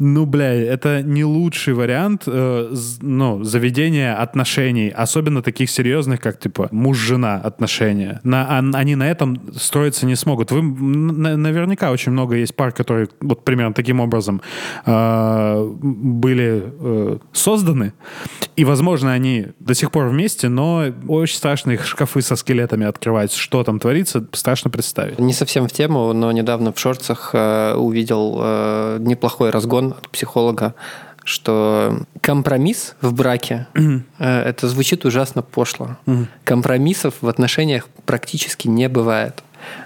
ну, 0.00 0.24
бля, 0.24 0.54
это 0.54 1.02
не 1.02 1.24
лучший 1.24 1.74
вариант 1.74 2.22
э, 2.26 2.74
ну, 3.02 3.44
заведения 3.44 4.14
отношений, 4.14 4.88
особенно 4.88 5.42
таких 5.42 5.70
серьезных, 5.70 6.20
как, 6.20 6.38
типа, 6.38 6.68
муж-жена 6.70 7.36
отношения. 7.36 8.20
На, 8.24 8.58
а, 8.58 8.64
они 8.78 8.96
на 8.96 9.10
этом 9.10 9.40
строиться 9.54 10.06
не 10.06 10.16
смогут. 10.16 10.52
Вы 10.52 10.62
на, 10.62 11.36
наверняка 11.36 11.90
очень 11.90 12.12
много 12.12 12.36
есть 12.36 12.56
пар, 12.56 12.72
которые 12.72 13.08
вот 13.20 13.44
примерно 13.44 13.74
таким 13.74 14.00
образом 14.00 14.40
э, 14.86 15.70
были 15.82 16.64
э, 16.80 17.18
созданы, 17.32 17.92
и, 18.56 18.64
возможно, 18.64 19.12
они 19.12 19.48
до 19.58 19.74
сих 19.74 19.90
пор 19.90 20.08
вместе, 20.08 20.48
но 20.48 20.86
очень 21.08 21.36
страшно 21.36 21.72
их 21.72 21.84
шкафы 21.84 22.22
со 22.22 22.36
скелетами 22.36 22.86
открывать. 22.86 23.34
Что 23.34 23.64
там 23.64 23.78
творится, 23.78 24.26
страшно 24.32 24.70
представить. 24.70 25.18
Не 25.18 25.34
совсем 25.34 25.68
в 25.68 25.72
тему, 25.72 26.14
но 26.14 26.32
недавно 26.32 26.72
в 26.72 26.78
шорцах 26.78 27.30
э, 27.34 27.74
увидел 27.74 28.38
э, 28.40 28.96
неплохой 29.00 29.50
разгон 29.50 29.89
от 29.92 30.08
психолога, 30.08 30.74
что 31.24 32.00
компромисс 32.20 32.94
в 33.00 33.12
браке 33.12 33.66
mm-hmm. 33.74 34.02
это 34.18 34.68
звучит 34.68 35.04
ужасно 35.04 35.42
пошло. 35.42 35.96
Mm-hmm. 36.06 36.26
Компромиссов 36.44 37.14
в 37.20 37.28
отношениях 37.28 37.88
практически 38.06 38.68
не 38.68 38.88
бывает. 38.88 39.42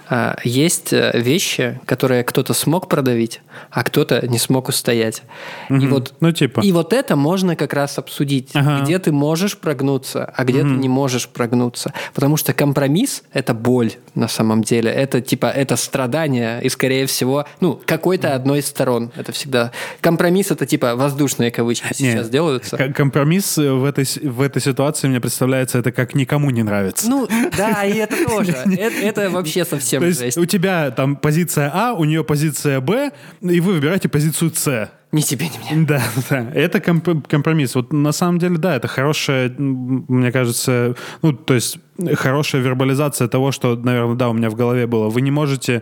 А, 0.07 0.37
есть 0.43 0.93
э, 0.93 1.11
вещи, 1.15 1.79
которые 1.85 2.23
кто-то 2.23 2.53
смог 2.53 2.87
продавить, 2.89 3.41
а 3.71 3.83
кто-то 3.83 4.27
не 4.27 4.37
смог 4.37 4.69
устоять. 4.69 5.23
Угу. 5.69 5.79
И 5.79 5.87
вот, 5.87 6.13
ну, 6.19 6.31
типа. 6.31 6.61
И 6.61 6.71
вот 6.71 6.93
это 6.93 7.15
можно 7.15 7.55
как 7.55 7.73
раз 7.73 7.97
обсудить, 7.97 8.51
ага. 8.53 8.83
где 8.83 8.99
ты 8.99 9.11
можешь 9.11 9.57
прогнуться, 9.57 10.31
а 10.35 10.43
где 10.43 10.61
угу. 10.61 10.69
ты 10.69 10.75
не 10.75 10.89
можешь 10.89 11.27
прогнуться. 11.27 11.93
Потому 12.13 12.37
что 12.37 12.53
компромисс– 12.53 13.23
это 13.33 13.53
боль 13.53 13.93
на 14.13 14.27
самом 14.27 14.63
деле. 14.63 14.91
Это 14.91 15.21
типа 15.21 15.47
это 15.47 15.75
страдание, 15.75 16.61
и 16.61 16.69
скорее 16.69 17.07
всего, 17.07 17.45
ну, 17.59 17.79
какой-то 17.85 18.35
одной 18.35 18.59
из 18.59 18.67
сторон. 18.67 19.11
Это 19.15 19.31
всегда... 19.31 19.71
Компромисс– 20.01 20.51
это 20.51 20.65
типа 20.65 20.95
воздушные 20.95 21.51
кавычки 21.51 21.93
сейчас 21.93 22.25
Нет, 22.25 22.29
делаются. 22.29 22.77
Компромисс 22.77 23.57
в 23.57 23.83
этой, 23.83 24.05
в 24.23 24.41
этой 24.41 24.61
ситуации, 24.61 25.07
мне 25.07 25.19
представляется, 25.19 25.79
это 25.79 25.91
как 25.91 26.13
никому 26.13 26.51
не 26.51 26.63
нравится. 26.63 27.09
Ну, 27.09 27.27
да, 27.57 27.83
и 27.83 27.97
это 27.97 28.15
тоже. 28.27 28.51
Это 28.51 29.29
вообще 29.29 29.65
совсем 29.65 29.94
совсем 29.95 30.01
То 30.01 30.07
есть 30.07 30.19
жесть. 30.19 30.37
у 30.37 30.45
тебя 30.45 30.91
там 30.91 31.15
позиция 31.15 31.71
А, 31.73 31.93
у 31.93 32.03
нее 32.03 32.23
позиция 32.23 32.79
Б, 32.81 33.11
и 33.41 33.59
вы 33.59 33.73
выбираете 33.73 34.09
позицию 34.09 34.51
С. 34.55 34.89
Ни 35.15 35.21
тебе, 35.21 35.47
ни 35.47 35.73
мне. 35.75 35.85
Да, 35.87 36.03
да. 36.29 36.51
Это 36.53 36.81
компромисс. 36.81 37.75
Вот 37.75 37.93
на 37.93 38.11
самом 38.11 38.37
деле, 38.37 38.57
да, 38.57 38.75
это 38.75 38.89
хорошая, 38.89 39.49
мне 39.57 40.29
кажется, 40.29 40.95
ну, 41.21 41.31
то 41.31 41.53
есть 41.53 41.79
хорошая 42.15 42.61
вербализация 42.61 43.27
того, 43.27 43.51
что, 43.51 43.75
наверное, 43.75 44.15
да, 44.15 44.29
у 44.29 44.33
меня 44.33 44.49
в 44.49 44.55
голове 44.55 44.87
было. 44.87 45.09
Вы 45.09 45.21
не 45.21 45.31
можете... 45.31 45.81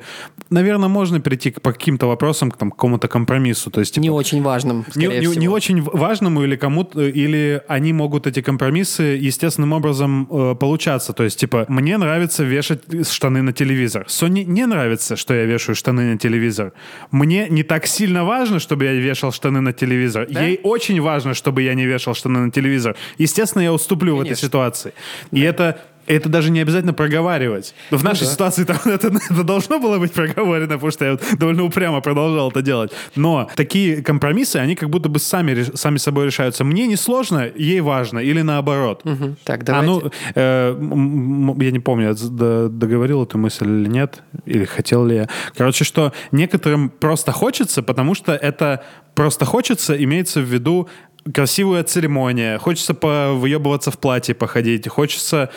Наверное, 0.50 0.88
можно 0.88 1.20
перейти 1.20 1.52
к, 1.52 1.62
по 1.62 1.72
каким-то 1.72 2.08
вопросам 2.08 2.52
к, 2.52 2.58
там, 2.58 2.70
к 2.70 2.76
какому-то 2.76 3.08
компромиссу. 3.08 3.72
То 3.72 3.80
есть, 3.80 3.96
типа, 3.96 4.04
не 4.04 4.10
очень 4.10 4.42
важным, 4.44 4.86
не, 4.96 5.08
не, 5.08 5.36
не 5.36 5.48
очень 5.48 5.82
важному 5.82 6.44
или 6.44 6.56
кому-то... 6.56 7.02
Или 7.02 7.62
они 7.68 7.94
могут, 7.94 8.28
эти 8.28 8.42
компромиссы, 8.42 9.04
естественным 9.28 9.74
образом 9.74 10.28
э, 10.30 10.56
получаться. 10.56 11.14
То 11.14 11.24
есть, 11.24 11.40
типа, 11.40 11.66
мне 11.68 11.98
нравится 11.98 12.44
вешать 12.44 12.82
штаны 13.10 13.42
на 13.42 13.54
телевизор. 13.54 14.06
Соне 14.08 14.44
не 14.44 14.68
нравится, 14.68 15.16
что 15.16 15.34
я 15.34 15.46
вешаю 15.46 15.76
штаны 15.76 16.14
на 16.14 16.18
телевизор. 16.20 16.74
Мне 17.12 17.48
не 17.50 17.64
так 17.64 17.88
сильно 17.88 18.24
важно, 18.24 18.60
чтобы 18.60 18.86
я 18.86 18.94
вешал 18.94 19.23
штаны 19.32 19.62
на 19.62 19.74
телевизор. 19.74 20.28
Да? 20.30 20.42
Ей 20.42 20.60
очень 20.64 21.02
важно, 21.02 21.34
чтобы 21.34 21.62
я 21.62 21.74
не 21.74 21.86
вешал 21.86 22.14
штаны 22.14 22.40
на 22.40 22.52
телевизор. 22.52 22.96
Естественно, 23.18 23.64
я 23.64 23.74
уступлю 23.74 24.18
Конечно. 24.18 24.30
в 24.30 24.32
этой 24.32 24.42
ситуации. 24.42 24.94
Да. 25.32 25.40
И 25.40 25.42
это 25.42 25.82
это 26.08 26.30
даже 26.30 26.52
не 26.52 26.60
обязательно 26.60 26.94
проговаривать. 26.94 27.74
Но 27.92 27.98
в 27.98 28.04
ну 28.04 28.10
нашей 28.10 28.26
да. 28.26 28.32
ситуации 28.32 28.64
там, 28.64 28.78
это, 28.86 29.08
это 29.30 29.44
должно 29.44 29.80
было 29.80 30.00
быть 30.00 30.12
проговорено, 30.12 30.74
потому 30.74 30.92
что 30.92 31.06
я 31.06 31.18
довольно 31.38 31.64
упрямо 31.64 32.02
продолжал 32.02 32.50
это 32.50 32.62
делать. 32.62 32.92
Но 33.16 33.50
такие 33.56 34.02
компромиссы, 34.02 34.58
они 34.58 34.76
как 34.76 34.90
будто 34.90 35.10
бы 35.10 35.20
сами, 35.20 35.64
сами 35.76 35.98
собой 35.98 36.26
решаются. 36.26 36.64
Мне 36.64 36.88
не 36.88 36.96
сложно, 36.96 37.50
ей 37.56 37.82
важно, 37.82 38.20
или 38.20 38.42
наоборот. 38.42 39.02
Угу. 39.04 39.36
Так, 39.44 39.64
давайте. 39.64 39.92
А, 40.36 40.76
ну, 40.78 41.56
э, 41.56 41.64
я 41.64 41.72
не 41.72 41.80
помню, 41.80 42.16
я 42.16 42.68
договорил 42.70 43.24
эту 43.24 43.38
мысль 43.38 43.66
или 43.66 43.90
нет, 43.90 44.24
или 44.46 44.66
хотел 44.66 45.06
ли 45.06 45.16
я. 45.16 45.30
Короче, 45.56 45.84
что 45.84 46.14
некоторым 46.32 46.90
просто 46.90 47.32
хочется, 47.32 47.84
потому 47.84 48.16
что 48.16 48.34
это 48.34 48.84
просто 49.16 49.46
хочется, 49.46 50.02
имеется 50.02 50.42
в 50.42 50.46
виду 50.46 50.90
красивая 51.32 51.84
церемония, 51.84 52.58
хочется 52.58 52.94
повыебываться 52.94 53.92
в 53.92 53.98
платье 53.98 54.36
походить, 54.36 54.88
хочется 54.88 55.50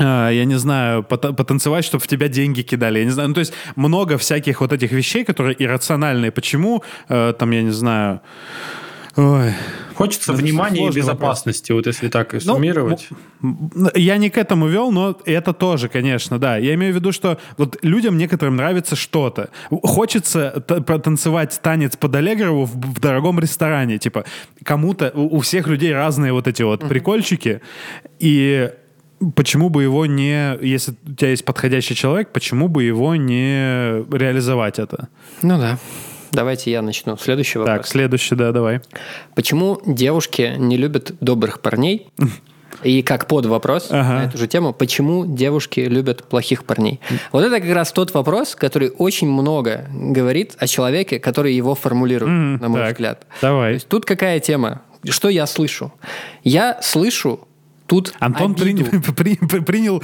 я 0.00 0.44
не 0.44 0.58
знаю, 0.58 1.02
потанцевать, 1.02 1.84
чтобы 1.84 2.02
в 2.02 2.06
тебя 2.06 2.28
деньги 2.28 2.62
кидали. 2.62 3.00
Я 3.00 3.04
не 3.04 3.10
знаю. 3.10 3.28
Ну, 3.28 3.34
то 3.34 3.40
есть 3.40 3.52
много 3.76 4.16
всяких 4.18 4.60
вот 4.60 4.72
этих 4.72 4.92
вещей, 4.92 5.24
которые 5.24 5.62
иррациональные. 5.62 6.30
Почему, 6.30 6.82
э, 7.08 7.34
там, 7.38 7.50
я 7.50 7.62
не 7.62 7.70
знаю... 7.70 8.20
Ой. 9.16 9.52
Хочется 9.94 10.32
это 10.32 10.40
внимания 10.40 10.88
и 10.88 10.90
безопасности, 10.90 11.72
вопрос. 11.72 11.86
вот 11.86 11.92
если 11.92 12.08
так 12.08 12.32
ну, 12.32 12.40
суммировать. 12.40 13.08
Ну, 13.42 13.90
я 13.94 14.16
не 14.16 14.30
к 14.30 14.38
этому 14.38 14.66
вел, 14.66 14.92
но 14.92 15.18
это 15.26 15.52
тоже, 15.52 15.88
конечно, 15.88 16.38
да. 16.38 16.56
Я 16.56 16.72
имею 16.74 16.94
в 16.94 16.96
виду, 16.96 17.12
что 17.12 17.38
вот 17.58 17.76
людям 17.82 18.16
некоторым 18.16 18.56
нравится 18.56 18.96
что-то. 18.96 19.50
Хочется 19.68 20.64
танцевать 21.02 21.60
танец 21.62 21.96
под 21.96 22.14
Аллегрову 22.14 22.64
в, 22.64 22.76
в 22.76 23.00
дорогом 23.00 23.40
ресторане. 23.40 23.98
Типа, 23.98 24.24
кому-то, 24.64 25.10
у, 25.14 25.36
у 25.36 25.40
всех 25.40 25.66
людей 25.66 25.92
разные 25.92 26.32
вот 26.32 26.46
эти 26.46 26.62
вот 26.62 26.82
uh-huh. 26.82 26.88
прикольчики. 26.88 27.60
И 28.20 28.70
почему 29.34 29.68
бы 29.68 29.82
его 29.82 30.06
не, 30.06 30.58
если 30.62 30.94
у 31.06 31.14
тебя 31.14 31.30
есть 31.30 31.44
подходящий 31.44 31.94
человек, 31.94 32.30
почему 32.32 32.68
бы 32.68 32.84
его 32.84 33.16
не 33.16 34.02
реализовать 34.12 34.78
это? 34.78 35.08
Ну 35.42 35.58
да. 35.58 35.78
Давайте 36.32 36.70
я 36.70 36.80
начну. 36.80 37.16
Следующий 37.16 37.58
вопрос. 37.58 37.78
Так, 37.78 37.86
следующий, 37.86 38.36
да, 38.36 38.52
давай. 38.52 38.80
Почему 39.34 39.80
девушки 39.84 40.54
не 40.56 40.76
любят 40.76 41.12
добрых 41.20 41.60
парней? 41.60 42.06
И 42.84 43.02
как 43.02 43.26
под 43.26 43.46
вопрос 43.46 43.88
ага. 43.90 44.14
на 44.14 44.24
эту 44.26 44.38
же 44.38 44.46
тему, 44.46 44.72
почему 44.72 45.26
девушки 45.26 45.80
любят 45.80 46.24
плохих 46.24 46.64
парней? 46.64 47.00
Вот 47.32 47.44
это 47.44 47.60
как 47.60 47.70
раз 47.74 47.92
тот 47.92 48.14
вопрос, 48.14 48.54
который 48.54 48.90
очень 48.90 49.28
много 49.28 49.86
говорит 49.92 50.54
о 50.58 50.66
человеке, 50.66 51.18
который 51.18 51.52
его 51.52 51.74
формулирует, 51.74 52.32
mm, 52.32 52.62
на 52.62 52.68
мой 52.68 52.80
так, 52.80 52.92
взгляд. 52.92 53.26
Давай. 53.42 53.80
тут 53.80 54.06
какая 54.06 54.40
тема? 54.40 54.82
Что 55.04 55.28
я 55.28 55.46
слышу? 55.46 55.92
Я 56.42 56.78
слышу 56.80 57.48
Тут 57.90 58.14
Антон 58.20 58.54
принял, 58.54 58.86
при, 59.16 59.34
принял 59.34 60.00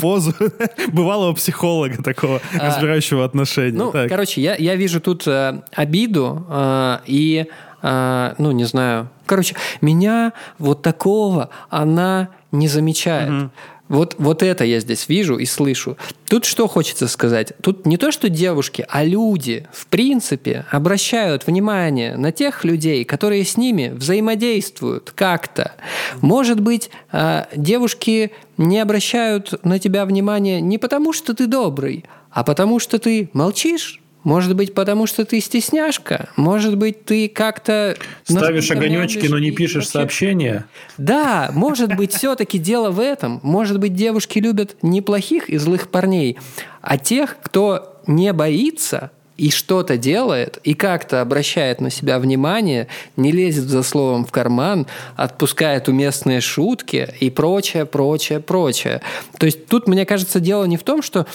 позу 0.00 0.32
бывалого 0.92 1.34
психолога 1.34 2.02
такого, 2.02 2.40
а, 2.58 2.68
разбирающего 2.68 3.22
отношения. 3.22 3.76
Ну, 3.76 3.92
так. 3.92 4.08
короче, 4.08 4.40
я, 4.40 4.56
я 4.56 4.76
вижу 4.76 4.98
тут 4.98 5.26
э, 5.26 5.60
обиду 5.74 6.46
э, 6.48 6.98
и, 7.04 7.44
э, 7.82 8.34
ну, 8.38 8.52
не 8.52 8.64
знаю, 8.64 9.10
короче, 9.26 9.56
меня 9.82 10.32
вот 10.58 10.80
такого 10.80 11.50
она 11.68 12.30
не 12.50 12.66
замечает. 12.66 13.30
Угу. 13.30 13.50
Вот, 13.88 14.16
вот 14.18 14.42
это 14.42 14.64
я 14.64 14.80
здесь 14.80 15.08
вижу 15.08 15.36
и 15.36 15.46
слышу. 15.46 15.96
Тут 16.28 16.44
что 16.44 16.68
хочется 16.68 17.08
сказать? 17.08 17.52
Тут 17.62 17.86
не 17.86 17.96
то, 17.96 18.12
что 18.12 18.28
девушки, 18.28 18.84
а 18.88 19.04
люди, 19.04 19.66
в 19.72 19.86
принципе, 19.86 20.66
обращают 20.70 21.46
внимание 21.46 22.16
на 22.16 22.30
тех 22.32 22.64
людей, 22.64 23.04
которые 23.04 23.44
с 23.44 23.56
ними 23.56 23.92
взаимодействуют 23.94 25.12
как-то. 25.14 25.72
Может 26.20 26.60
быть, 26.60 26.90
а, 27.10 27.48
девушки 27.56 28.32
не 28.58 28.78
обращают 28.78 29.64
на 29.64 29.78
тебя 29.78 30.04
внимания 30.04 30.60
не 30.60 30.78
потому, 30.78 31.12
что 31.12 31.34
ты 31.34 31.46
добрый, 31.46 32.04
а 32.30 32.44
потому, 32.44 32.78
что 32.78 32.98
ты 32.98 33.30
молчишь, 33.32 34.00
может 34.24 34.54
быть, 34.56 34.74
потому 34.74 35.06
что 35.06 35.24
ты 35.24 35.40
стесняшка? 35.40 36.28
Может 36.36 36.76
быть, 36.76 37.04
ты 37.04 37.28
как-то... 37.28 37.96
Ставишь 38.24 38.70
огонечки, 38.70 39.26
но 39.26 39.38
не 39.38 39.50
пишешь 39.50 39.84
вообще... 39.84 39.90
сообщения? 39.90 40.66
Да, 40.96 41.50
может 41.54 41.94
быть, 41.96 42.12
все-таки 42.12 42.58
дело 42.58 42.90
в 42.90 43.00
этом. 43.00 43.40
Может 43.42 43.78
быть, 43.78 43.94
девушки 43.94 44.38
любят 44.38 44.76
не 44.82 45.00
плохих 45.00 45.48
и 45.48 45.56
злых 45.56 45.88
парней, 45.88 46.38
а 46.82 46.98
тех, 46.98 47.36
кто 47.42 48.00
не 48.06 48.32
боится 48.32 49.10
и 49.38 49.50
что-то 49.50 49.96
делает, 49.96 50.58
и 50.64 50.74
как-то 50.74 51.20
обращает 51.20 51.80
на 51.80 51.90
себя 51.90 52.18
внимание, 52.18 52.88
не 53.16 53.30
лезет 53.30 53.64
за 53.64 53.84
словом 53.84 54.26
в 54.26 54.32
карман, 54.32 54.88
отпускает 55.14 55.88
уместные 55.88 56.40
шутки 56.40 57.08
и 57.20 57.30
прочее, 57.30 57.86
прочее, 57.86 58.40
прочее. 58.40 59.00
То 59.38 59.46
есть 59.46 59.66
тут, 59.66 59.86
мне 59.86 60.04
кажется, 60.04 60.40
дело 60.40 60.64
не 60.64 60.76
в 60.76 60.82
том, 60.82 61.02
что 61.02 61.26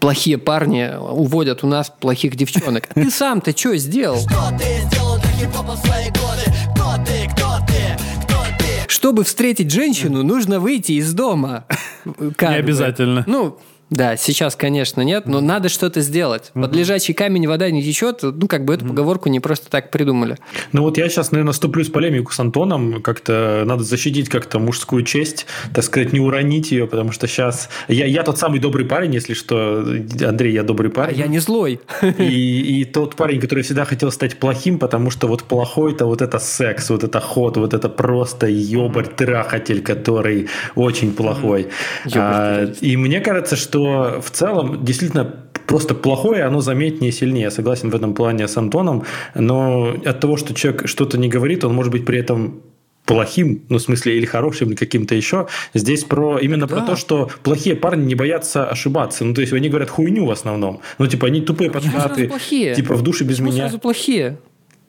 плохие 0.00 0.38
парни 0.38 0.90
уводят 0.98 1.64
у 1.64 1.66
нас 1.66 1.92
плохих 2.00 2.36
девчонок. 2.36 2.88
А 2.90 2.94
ты 2.94 3.10
сам-то 3.10 3.56
что 3.56 3.76
сделал? 3.76 4.18
Что 4.20 4.52
ты 4.58 4.86
сделал 4.86 5.18
для 5.18 5.30
хип-хопа 5.30 5.72
в 5.72 5.78
свои 5.78 6.06
годы? 6.10 6.52
Кто 6.74 7.04
ты? 7.04 7.28
Кто 7.30 7.58
ты? 7.66 8.24
Кто 8.24 8.34
ты? 8.58 8.88
Чтобы 8.88 9.24
встретить 9.24 9.70
женщину, 9.70 10.22
нужно 10.22 10.60
выйти 10.60 10.92
из 10.92 11.12
дома. 11.14 11.64
Как 12.36 12.50
Не 12.50 12.56
обязательно. 12.56 13.22
Бы. 13.22 13.30
Ну, 13.30 13.58
да, 13.90 14.16
сейчас, 14.16 14.54
конечно, 14.54 15.00
нет, 15.00 15.26
но 15.26 15.40
надо 15.40 15.68
что-то 15.68 16.00
сделать. 16.00 16.50
Под 16.52 16.74
лежачий 16.74 17.14
камень 17.14 17.48
вода 17.48 17.70
не 17.70 17.82
течет. 17.82 18.20
Ну, 18.22 18.46
как 18.46 18.64
бы 18.64 18.74
эту 18.74 18.86
поговорку 18.86 19.30
не 19.30 19.40
просто 19.40 19.70
так 19.70 19.90
придумали. 19.90 20.36
Ну, 20.72 20.82
вот 20.82 20.98
я 20.98 21.08
сейчас, 21.08 21.32
наверное, 21.32 21.48
наступлю 21.48 21.84
с 21.84 21.88
полемику 21.88 22.32
с 22.32 22.38
Антоном. 22.38 23.02
Как-то 23.02 23.62
надо 23.64 23.84
защитить 23.84 24.28
как-то 24.28 24.58
мужскую 24.58 25.04
честь, 25.04 25.46
так 25.72 25.84
сказать, 25.84 26.12
не 26.12 26.20
уронить 26.20 26.70
ее, 26.70 26.86
потому 26.86 27.12
что 27.12 27.26
сейчас... 27.26 27.70
Я, 27.88 28.04
я 28.04 28.22
тот 28.24 28.38
самый 28.38 28.60
добрый 28.60 28.84
парень, 28.84 29.14
если 29.14 29.32
что. 29.32 29.84
Андрей, 30.22 30.52
я 30.52 30.64
добрый 30.64 30.90
парень. 30.90 31.14
А 31.14 31.18
я 31.18 31.26
не 31.26 31.38
злой. 31.38 31.80
И, 32.18 32.80
и 32.80 32.84
тот 32.84 33.16
парень, 33.16 33.40
который 33.40 33.64
всегда 33.64 33.86
хотел 33.86 34.12
стать 34.12 34.38
плохим, 34.38 34.78
потому 34.78 35.10
что 35.10 35.28
вот 35.28 35.44
плохой-то 35.44 36.04
вот 36.04 36.20
это 36.20 36.38
секс, 36.38 36.90
вот 36.90 37.04
это 37.04 37.20
ход, 37.20 37.56
вот 37.56 37.72
это 37.72 37.88
просто 37.88 38.46
ёбарь-трахатель, 38.48 39.82
который 39.82 40.48
очень 40.74 41.14
плохой. 41.14 41.68
А, 42.14 42.66
и 42.80 42.96
мне 42.96 43.20
кажется, 43.20 43.56
что 43.56 43.77
что 43.78 44.20
в 44.20 44.30
целом 44.30 44.84
действительно 44.84 45.24
просто 45.66 45.94
плохое, 45.94 46.44
оно 46.44 46.60
заметнее 46.60 47.10
и 47.10 47.12
сильнее. 47.12 47.44
Я 47.44 47.50
согласен 47.50 47.90
в 47.90 47.94
этом 47.94 48.14
плане 48.14 48.48
с 48.48 48.56
Антоном, 48.56 49.04
но 49.34 49.94
от 50.04 50.20
того, 50.20 50.36
что 50.36 50.54
человек 50.54 50.88
что-то 50.88 51.18
не 51.18 51.28
говорит, 51.28 51.64
он 51.64 51.74
может 51.74 51.92
быть 51.92 52.04
при 52.04 52.18
этом 52.18 52.62
плохим, 53.04 53.62
ну, 53.68 53.78
в 53.78 53.82
смысле, 53.82 54.18
или 54.18 54.26
хорошим, 54.26 54.68
или 54.68 54.74
каким-то 54.74 55.14
еще. 55.14 55.46
Здесь 55.74 56.04
про 56.04 56.38
именно 56.38 56.66
да. 56.66 56.76
про 56.76 56.86
то, 56.86 56.96
что 56.96 57.30
плохие 57.42 57.74
парни 57.74 58.04
не 58.04 58.14
боятся 58.14 58.68
ошибаться. 58.68 59.24
Ну, 59.24 59.32
то 59.32 59.40
есть, 59.40 59.52
они 59.52 59.68
говорят 59.68 59.88
хуйню 59.88 60.26
в 60.26 60.30
основном. 60.30 60.80
Ну, 60.98 61.06
типа, 61.06 61.28
они 61.28 61.40
тупые 61.40 61.70
подкаты. 61.70 62.30
Типа, 62.76 62.94
в 62.94 63.02
душе 63.02 63.24
без 63.24 63.36
Почему 63.36 63.50
меня. 63.50 63.62
сразу 63.62 63.78
плохие? 63.78 64.38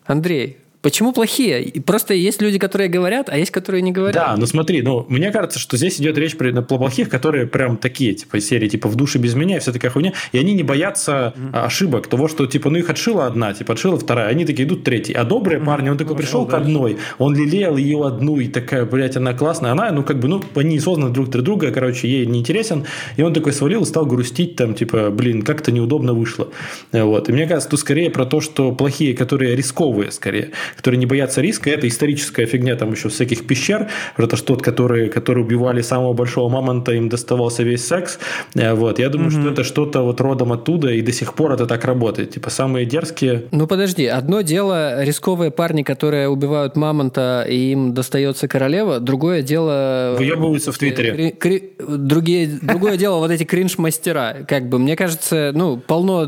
Андрей, 0.06 0.58
Почему 0.82 1.12
плохие? 1.12 1.82
Просто 1.86 2.14
есть 2.14 2.42
люди, 2.42 2.58
которые 2.58 2.88
говорят, 2.88 3.28
а 3.30 3.38
есть, 3.38 3.52
которые 3.52 3.82
не 3.82 3.92
говорят. 3.92 4.16
Да, 4.16 4.36
ну 4.38 4.46
смотри, 4.46 4.82
ну, 4.82 5.06
мне 5.10 5.30
кажется, 5.32 5.60
что 5.60 5.76
здесь 5.76 6.00
идет 6.00 6.18
речь 6.18 6.38
про 6.38 6.54
плохих, 6.62 7.10
которые 7.10 7.48
прям 7.48 7.76
такие, 7.76 8.14
типа, 8.14 8.40
серии, 8.40 8.70
типа, 8.70 8.88
в 8.88 8.96
душе 8.96 9.20
без 9.20 9.36
меня, 9.36 9.58
и 9.58 9.60
вся 9.60 9.74
такая 9.74 9.92
хуйня. 9.92 10.14
И 10.32 10.38
они 10.38 10.54
не 10.54 10.64
боятся 10.64 11.34
mm-hmm. 11.36 11.66
ошибок, 11.66 12.08
того, 12.08 12.30
что, 12.30 12.46
типа, 12.46 12.70
ну, 12.70 12.78
их 12.78 12.90
отшила 12.90 13.26
одна, 13.26 13.54
типа, 13.54 13.74
отшила 13.74 14.00
вторая, 14.00 14.30
они 14.30 14.46
такие 14.46 14.66
идут 14.66 14.86
третий. 14.86 15.12
А 15.12 15.26
добрые 15.26 15.60
mm-hmm. 15.60 15.66
парни, 15.66 15.90
он 15.90 15.98
такой 15.98 16.14
ну, 16.14 16.18
пришел 16.18 16.46
к 16.46 16.54
одной, 16.54 16.98
он 17.18 17.36
лелеял 17.36 17.76
ее 17.76 18.08
одну, 18.08 18.40
и 18.40 18.48
такая, 18.48 18.86
блядь, 18.86 19.18
она 19.18 19.34
классная. 19.34 19.72
Она, 19.72 19.92
ну, 19.92 20.04
как 20.04 20.20
бы, 20.20 20.30
ну, 20.30 20.42
они 20.56 20.76
неосознанно 20.76 21.14
друг 21.14 21.30
для 21.30 21.42
друга, 21.42 21.72
короче, 21.72 22.08
ей 22.08 22.26
не 22.26 22.40
интересен. 22.40 22.86
И 23.18 23.22
он 23.22 23.34
такой 23.34 23.52
свалил 23.52 23.82
и 23.82 23.86
стал 23.86 24.06
грустить, 24.06 24.56
там, 24.56 24.74
типа, 24.76 25.10
блин, 25.10 25.42
как-то 25.42 25.74
неудобно 25.74 26.14
вышло. 26.14 26.48
Вот. 26.94 27.28
И 27.28 27.34
мне 27.34 27.48
кажется, 27.48 27.70
тут 27.70 27.82
скорее 27.82 28.10
про 28.10 28.26
то, 28.26 28.40
что 28.40 28.72
плохие, 28.72 29.14
которые 29.14 29.58
рисковые, 29.58 30.12
скорее. 30.12 30.52
Которые 30.76 30.98
не 30.98 31.06
боятся 31.06 31.42
риска. 31.42 31.70
Это 31.70 31.88
историческая 31.88 32.46
фигня 32.46 32.76
там 32.76 32.92
еще 32.92 33.10
всяких 33.10 33.48
пещер. 33.48 33.90
Это 34.18 34.36
что 34.36 34.50
тот, 34.50 34.64
которые, 34.64 35.10
которые 35.10 35.46
убивали 35.46 35.82
самого 35.82 36.14
большого 36.14 36.50
мамонта, 36.50 36.94
им 36.94 37.08
доставался 37.08 37.64
весь 37.64 37.86
секс. 37.86 38.20
Э, 38.56 38.74
вот. 38.74 39.00
Я 39.00 39.10
думаю, 39.10 39.30
mm-hmm. 39.30 39.42
что 39.42 39.52
это 39.52 39.64
что-то 39.64 40.02
вот 40.02 40.22
родом 40.22 40.52
оттуда, 40.52 40.90
и 40.90 41.02
до 41.02 41.12
сих 41.12 41.34
пор 41.36 41.52
это 41.52 41.68
так 41.68 41.86
работает. 41.86 42.32
Типа 42.32 42.50
самые 42.50 42.86
дерзкие... 42.86 43.44
Ну 43.52 43.68
подожди, 43.68 44.08
одно 44.08 44.42
дело 44.42 45.04
рисковые 45.04 45.52
парни, 45.52 45.84
которые 45.84 46.30
убивают 46.30 46.76
мамонта, 46.76 47.46
и 47.48 47.72
им 47.72 47.94
достается 47.94 48.48
королева, 48.48 49.00
другое 49.00 49.44
дело... 49.44 50.16
Выебываются 50.18 50.72
в 50.72 50.78
Твиттере. 50.78 51.14
Кри- 51.14 51.32
кри- 51.32 51.72
другие, 51.80 52.60
другое 52.62 52.98
дело 52.98 53.20
вот 53.20 53.32
эти 53.32 53.44
кринж-мастера. 53.44 54.46
Как 54.48 54.68
бы, 54.68 54.80
мне 54.80 54.96
кажется, 54.96 55.52
ну, 55.54 55.78
полно 55.78 56.26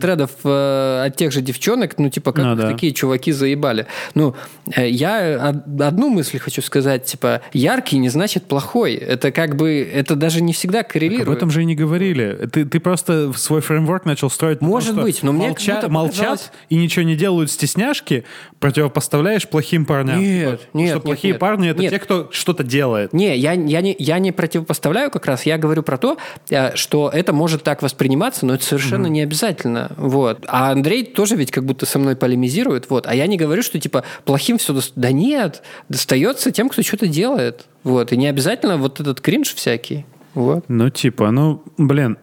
тредов 0.00 0.30
э, 0.44 1.04
от 1.06 1.16
тех 1.16 1.32
же 1.32 1.42
девчонок, 1.42 1.98
ну, 1.98 2.08
типа, 2.08 2.32
как 2.32 2.44
ну, 2.44 2.56
да. 2.56 2.70
такие 2.70 2.92
чуваки 2.92 3.32
заебали. 3.32 3.77
Ну, 4.14 4.34
э, 4.74 4.88
я 4.88 5.38
одну 5.80 6.10
мысль 6.10 6.38
хочу 6.38 6.62
сказать, 6.62 7.04
типа, 7.04 7.42
яркий 7.52 7.98
не 7.98 8.08
значит 8.08 8.44
плохой. 8.44 8.94
Это 8.94 9.32
как 9.32 9.56
бы, 9.56 9.88
это 9.92 10.16
даже 10.16 10.42
не 10.42 10.52
всегда 10.52 10.82
коррелирует. 10.82 11.26
Так 11.26 11.28
об 11.28 11.36
этом 11.36 11.50
же 11.50 11.62
и 11.62 11.64
не 11.64 11.74
говорили. 11.74 12.48
Ты, 12.52 12.64
ты 12.64 12.80
просто 12.80 13.32
свой 13.34 13.60
фреймворк 13.60 14.04
начал 14.04 14.30
строить. 14.30 14.60
Может 14.60 14.90
потому, 14.90 15.02
быть, 15.06 15.22
но 15.22 15.32
мне 15.32 15.48
молчат, 15.48 15.88
молчат 15.88 16.52
и 16.68 16.76
ничего 16.76 17.04
не 17.04 17.16
делают 17.16 17.50
стесняшки, 17.50 18.24
противопоставляешь 18.60 19.48
плохим 19.48 19.84
парням. 19.84 20.20
Нет, 20.20 20.68
нет, 20.72 20.88
Что 20.88 20.96
нет, 20.96 21.02
плохие 21.02 21.32
нет, 21.32 21.40
парни 21.40 21.70
это 21.70 21.80
нет. 21.80 21.90
те, 21.90 21.98
кто 21.98 22.28
что-то 22.32 22.64
делает. 22.64 23.12
Не, 23.12 23.36
я, 23.36 23.52
я, 23.52 23.80
не, 23.80 23.94
я 23.98 24.18
не 24.18 24.32
противопоставляю 24.32 25.10
как 25.10 25.26
раз, 25.26 25.46
я 25.46 25.58
говорю 25.58 25.82
про 25.82 25.98
то, 25.98 26.18
э, 26.50 26.74
что 26.74 27.10
это 27.12 27.32
может 27.32 27.62
так 27.62 27.82
восприниматься, 27.82 28.46
но 28.46 28.54
это 28.54 28.64
совершенно 28.64 29.06
mm-hmm. 29.06 29.10
не 29.10 29.22
обязательно. 29.22 29.92
Вот. 29.96 30.44
А 30.46 30.70
Андрей 30.70 31.04
тоже 31.04 31.36
ведь 31.36 31.50
как 31.50 31.64
будто 31.64 31.86
со 31.86 31.98
мной 31.98 32.16
полемизирует. 32.16 32.90
Вот. 32.90 33.06
А 33.06 33.14
я 33.14 33.26
не 33.26 33.36
говорю, 33.36 33.62
что 33.68 33.78
типа 33.78 34.04
плохим 34.24 34.58
все... 34.58 34.72
До... 34.72 34.80
Да 34.96 35.12
нет, 35.12 35.62
достается 35.88 36.50
тем, 36.50 36.68
кто 36.68 36.82
что-то 36.82 37.06
делает. 37.06 37.66
Вот. 37.84 38.12
И 38.12 38.16
не 38.16 38.26
обязательно 38.26 38.76
вот 38.76 38.98
этот 39.00 39.20
кринж 39.20 39.54
всякий. 39.54 40.06
Вот. 40.34 40.64
Ну, 40.68 40.90
типа, 40.90 41.30
ну, 41.30 41.62
блин, 41.76 42.16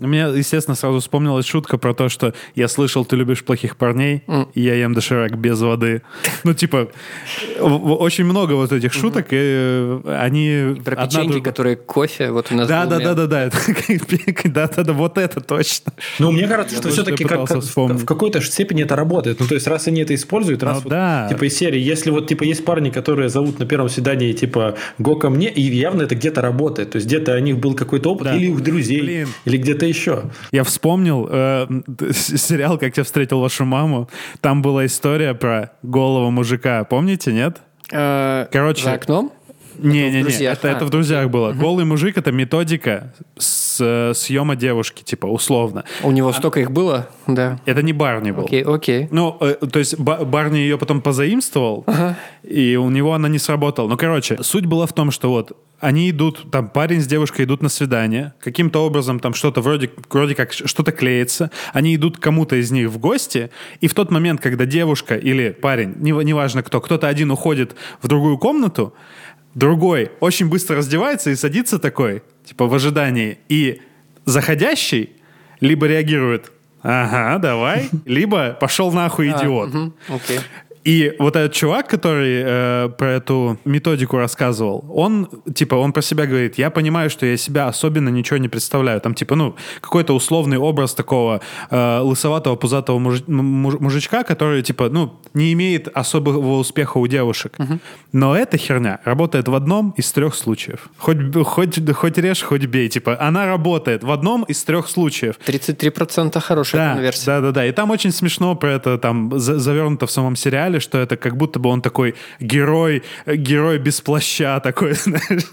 у 0.00 0.06
меня, 0.06 0.28
естественно, 0.28 0.74
сразу 0.74 1.00
вспомнилась 1.00 1.46
шутка 1.46 1.78
про 1.78 1.94
то, 1.94 2.08
что 2.08 2.34
я 2.54 2.68
слышал, 2.68 3.04
ты 3.04 3.16
любишь 3.16 3.44
плохих 3.44 3.76
парней, 3.76 4.22
mm. 4.26 4.48
и 4.54 4.60
я 4.60 4.74
ем 4.74 4.94
доширак 4.94 5.36
без 5.38 5.60
воды. 5.60 6.02
Ну, 6.44 6.54
типа, 6.54 6.88
очень 7.60 8.24
много 8.24 8.52
вот 8.52 8.72
этих 8.72 8.92
шуток, 8.92 9.26
и 9.30 9.36
э, 9.36 10.00
они... 10.20 10.80
Про 10.84 10.96
печеньки, 11.06 11.40
которые 11.40 11.76
кофе, 11.76 12.30
вот 12.30 12.52
у 12.52 12.54
нас 12.54 12.68
Да, 12.68 12.86
да, 12.86 12.98
да, 12.98 13.14
да, 13.14 13.26
да, 13.26 13.50
да, 14.44 14.68
да, 14.68 14.84
да, 14.84 14.92
вот 14.92 15.18
это 15.18 15.40
точно. 15.40 15.92
Ну, 16.18 16.30
мне 16.30 16.46
кажется, 16.46 16.76
что 16.76 16.90
все-таки 16.90 17.24
в 17.24 18.04
какой-то 18.04 18.40
степени 18.40 18.84
это 18.84 18.96
работает. 18.96 19.40
Ну, 19.40 19.46
то 19.46 19.54
есть, 19.54 19.66
раз 19.66 19.88
они 19.88 20.02
это 20.02 20.14
используют, 20.14 20.62
раз 20.62 20.84
ну 20.84 20.90
вот, 20.90 21.28
типа 21.30 21.44
из 21.44 21.56
серии, 21.56 21.80
если 21.80 22.10
вот, 22.10 22.28
типа, 22.28 22.44
есть 22.44 22.64
парни, 22.64 22.90
которые 22.90 23.28
зовут 23.28 23.58
на 23.58 23.66
первом 23.66 23.88
свидании, 23.88 24.32
типа, 24.32 24.76
го 24.98 25.16
ко 25.16 25.30
мне, 25.30 25.50
и 25.50 25.60
явно 25.62 26.02
это 26.02 26.14
где-то 26.14 26.40
работает. 26.40 26.92
То 26.92 26.96
есть, 26.96 27.08
где-то 27.08 27.34
у 27.34 27.40
них 27.40 27.58
был 27.58 27.74
какой-то 27.74 28.12
опыт, 28.12 28.34
или 28.34 28.48
у 28.48 28.60
друзей, 28.60 29.26
или 29.44 29.56
где-то 29.56 29.87
еще. 29.88 30.24
Я 30.52 30.64
вспомнил 30.64 31.28
э, 31.30 31.66
сериал 32.12 32.78
«Как 32.78 32.96
я 32.96 33.04
встретил 33.04 33.40
вашу 33.40 33.64
маму». 33.64 34.08
Там 34.40 34.62
была 34.62 34.86
история 34.86 35.34
про 35.34 35.72
голого 35.82 36.30
мужика. 36.30 36.84
Помните, 36.84 37.32
нет? 37.32 37.58
Э, 37.92 38.46
Короче. 38.52 38.84
За 38.84 38.92
окном? 38.92 39.32
Не-не-не, 39.78 40.44
это, 40.44 40.68
а. 40.68 40.72
это 40.72 40.84
в 40.84 40.90
«Друзьях» 40.90 41.30
было. 41.30 41.50
Угу. 41.50 41.58
Голый 41.58 41.84
мужик— 41.84 42.16
это 42.18 42.32
методика 42.32 43.14
с, 43.36 43.78
э, 43.80 44.12
съема 44.14 44.56
девушки, 44.56 45.02
типа, 45.02 45.26
условно. 45.26 45.84
У 46.02 46.10
него 46.10 46.28
а, 46.28 46.32
столько 46.32 46.60
их 46.60 46.70
было? 46.70 47.08
Да. 47.26 47.58
Это 47.64 47.82
не 47.82 47.92
Барни 47.92 48.30
был. 48.30 48.44
Окей, 48.44 48.62
окей. 48.62 49.08
Ну, 49.10 49.36
э, 49.40 49.54
то 49.54 49.78
есть 49.78 49.98
Барни 49.98 50.58
ее 50.58 50.78
потом 50.78 51.00
позаимствовал, 51.00 51.84
ага. 51.86 52.16
и 52.42 52.76
у 52.76 52.90
него 52.90 53.14
она 53.14 53.28
не 53.28 53.38
сработала. 53.38 53.88
Ну, 53.88 53.96
короче, 53.96 54.42
суть 54.42 54.66
была 54.66 54.86
в 54.86 54.92
том, 54.92 55.10
что 55.10 55.30
вот 55.30 55.56
они 55.80 56.10
идут, 56.10 56.50
там 56.50 56.68
парень 56.68 57.00
с 57.00 57.06
девушкой 57.06 57.44
идут 57.44 57.62
на 57.62 57.68
свидание, 57.68 58.32
каким-то 58.40 58.84
образом 58.84 59.20
там 59.20 59.34
что-то 59.34 59.60
вроде, 59.60 59.90
вроде 60.10 60.34
как 60.34 60.52
что-то 60.52 60.92
клеится, 60.92 61.50
они 61.72 61.94
идут 61.94 62.18
к 62.18 62.20
кому-то 62.20 62.56
из 62.56 62.70
них 62.70 62.88
в 62.88 62.98
гости, 62.98 63.50
и 63.80 63.86
в 63.86 63.94
тот 63.94 64.10
момент, 64.10 64.40
когда 64.40 64.66
девушка 64.66 65.16
или 65.16 65.50
парень, 65.50 65.94
неважно 65.98 66.62
кто, 66.62 66.80
кто-то 66.80 67.06
один 67.06 67.30
уходит 67.30 67.76
в 68.02 68.08
другую 68.08 68.38
комнату, 68.38 68.92
Другой 69.58 70.12
очень 70.20 70.48
быстро 70.48 70.76
раздевается 70.76 71.30
и 71.30 71.34
садится 71.34 71.80
такой, 71.80 72.22
типа 72.44 72.68
в 72.68 72.74
ожидании. 72.74 73.38
И 73.48 73.82
заходящий 74.24 75.16
либо 75.58 75.86
реагирует 75.86 76.52
«Ага, 76.80 77.38
давай», 77.38 77.88
либо 78.04 78.56
«Пошел 78.60 78.92
нахуй, 78.92 79.32
а, 79.32 79.36
идиот». 79.36 79.92
Окей. 80.08 80.38
И 80.84 81.14
вот 81.18 81.36
этот 81.36 81.52
чувак, 81.52 81.88
который 81.88 82.42
э, 82.44 82.88
про 82.96 83.12
эту 83.12 83.58
методику 83.64 84.16
рассказывал, 84.16 84.84
он, 84.88 85.28
типа, 85.54 85.74
он 85.74 85.92
про 85.92 86.02
себя 86.02 86.26
говорит, 86.26 86.58
я 86.58 86.70
понимаю, 86.70 87.10
что 87.10 87.26
я 87.26 87.36
себя 87.36 87.68
особенно 87.68 88.08
ничего 88.08 88.38
не 88.38 88.48
представляю. 88.48 89.00
Там, 89.00 89.14
типа, 89.14 89.34
ну, 89.34 89.56
какой-то 89.80 90.14
условный 90.14 90.58
образ 90.58 90.94
такого 90.94 91.40
э, 91.70 92.00
лысоватого, 92.00 92.56
пузатого 92.56 92.98
муж, 92.98 93.22
муж, 93.26 93.74
мужичка, 93.80 94.22
который, 94.22 94.62
типа, 94.62 94.88
ну, 94.88 95.20
не 95.34 95.52
имеет 95.52 95.88
особого 95.88 96.58
успеха 96.58 96.98
у 96.98 97.06
девушек. 97.06 97.54
Угу. 97.58 97.78
Но 98.12 98.36
эта 98.36 98.56
херня 98.56 99.00
работает 99.04 99.48
в 99.48 99.54
одном 99.54 99.94
из 99.96 100.10
трех 100.12 100.34
случаев. 100.34 100.88
Хоть, 100.98 101.18
хоть, 101.44 101.92
хоть 101.92 102.18
режь, 102.18 102.42
хоть 102.42 102.66
бей. 102.66 102.88
Типа, 102.88 103.16
она 103.20 103.46
работает 103.46 104.04
в 104.04 104.10
одном 104.10 104.44
из 104.44 104.62
трех 104.64 104.88
случаев. 104.88 105.36
33% 105.46 106.40
хорошая 106.40 106.80
да, 106.80 106.94
конверсия. 106.94 107.26
Да, 107.26 107.40
да, 107.40 107.50
да. 107.52 107.66
И 107.66 107.72
там 107.72 107.90
очень 107.90 108.12
смешно 108.12 108.54
про 108.54 108.72
это 108.72 108.98
там 108.98 109.38
завернуто 109.38 110.06
в 110.06 110.10
самом 110.10 110.36
сериале, 110.36 110.77
сказали, 110.78 110.80
что 110.80 110.98
это 110.98 111.16
как 111.16 111.36
будто 111.36 111.58
бы 111.58 111.68
он 111.70 111.82
такой 111.82 112.14
герой, 112.40 113.02
герой 113.26 113.78
без 113.78 114.00
плаща, 114.00 114.60
такой, 114.60 114.92
знаешь, 114.94 115.44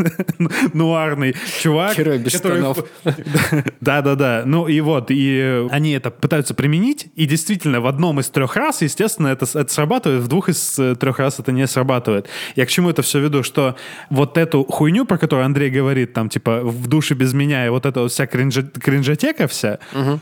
нуарный 0.73 1.35
чувак. 1.61 1.97
Герой 1.97 2.17
без 2.19 2.33
который... 2.33 2.59
штанов. 2.59 2.85
Да-да-да. 3.81 4.43
Ну 4.45 4.67
и 4.67 4.81
вот, 4.81 5.07
и 5.09 5.65
они 5.71 5.91
это 5.91 6.11
пытаются 6.11 6.53
применить, 6.53 7.07
и 7.15 7.25
действительно 7.25 7.81
в 7.81 7.87
одном 7.87 8.19
из 8.19 8.29
трех 8.29 8.55
раз, 8.55 8.81
естественно, 8.81 9.27
это, 9.27 9.45
это 9.45 9.73
срабатывает, 9.73 10.21
в 10.21 10.27
двух 10.27 10.49
из 10.49 10.79
э, 10.79 10.95
трех 10.95 11.19
раз 11.19 11.39
это 11.39 11.51
не 11.51 11.67
срабатывает. 11.67 12.27
Я 12.55 12.65
к 12.65 12.69
чему 12.69 12.89
это 12.89 13.01
все 13.01 13.19
веду? 13.19 13.43
Что 13.43 13.75
вот 14.09 14.37
эту 14.37 14.63
хуйню, 14.63 15.05
про 15.05 15.17
которую 15.17 15.45
Андрей 15.45 15.69
говорит, 15.69 16.13
там, 16.13 16.29
типа, 16.29 16.61
в 16.63 16.87
душе 16.87 17.15
без 17.15 17.33
меня, 17.33 17.65
и 17.65 17.69
вот 17.69 17.85
эта 17.85 18.07
вся 18.07 18.27
кринжатека 18.27 19.47
вся, 19.47 19.79
угу 19.93 20.19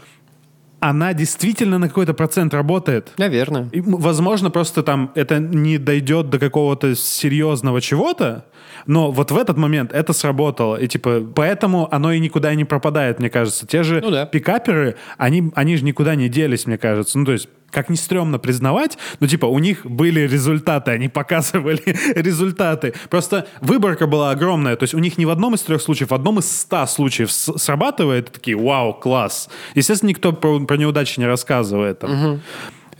она 0.83 1.13
действительно 1.13 1.77
на 1.77 1.87
какой-то 1.87 2.13
процент 2.13 2.53
работает. 2.53 3.13
Наверное. 3.17 3.69
И, 3.71 3.79
возможно, 3.79 4.51
просто 4.51 4.83
там 4.83 5.13
это 5.15 5.39
не 5.39 5.77
дойдет 5.77 6.29
до 6.29 6.39
какого-то 6.39 6.93
серьезного 6.93 7.79
чего-то, 7.79 8.43
но 8.85 9.09
вот 9.09 9.31
в 9.31 9.37
этот 9.37 9.57
момент 9.57 9.93
это 9.93 10.11
сработало. 10.11 10.75
И 10.75 10.89
типа, 10.89 11.25
поэтому 11.33 11.87
оно 11.89 12.11
и 12.11 12.19
никуда 12.19 12.53
не 12.53 12.65
пропадает, 12.65 13.19
мне 13.19 13.29
кажется. 13.29 13.65
Те 13.65 13.83
же 13.83 14.01
ну, 14.01 14.11
да. 14.11 14.25
пикаперы, 14.25 14.97
они, 15.17 15.53
они 15.55 15.77
же 15.77 15.85
никуда 15.85 16.15
не 16.15 16.27
делись, 16.27 16.65
мне 16.67 16.77
кажется. 16.77 17.17
Ну, 17.17 17.23
то 17.23 17.31
есть, 17.31 17.47
как 17.73 17.89
не 17.89 17.97
стрёмно 17.97 18.39
признавать, 18.39 18.97
но 19.19 19.27
типа 19.27 19.47
у 19.47 19.59
них 19.59 19.85
были 19.85 20.21
результаты, 20.21 20.91
они 20.91 21.09
показывали 21.09 21.81
результаты. 22.15 22.93
Просто 23.09 23.47
выборка 23.61 24.07
была 24.07 24.31
огромная, 24.31 24.75
то 24.75 24.83
есть 24.83 24.93
у 24.93 24.99
них 24.99 25.17
не 25.17 25.25
в 25.25 25.29
одном 25.29 25.55
из 25.55 25.61
трех 25.61 25.81
случаев, 25.81 26.11
в 26.11 26.13
одном 26.13 26.39
из 26.39 26.49
ста 26.49 26.87
случаев 26.87 27.31
срабатывает, 27.31 28.31
такие, 28.31 28.55
вау, 28.55 28.93
класс. 28.93 29.49
Естественно, 29.75 30.09
никто 30.09 30.31
про, 30.31 30.59
про 30.59 30.77
неудачи 30.77 31.19
не 31.19 31.25
рассказывает. 31.25 31.99
Там. 31.99 32.11
Угу. 32.11 32.39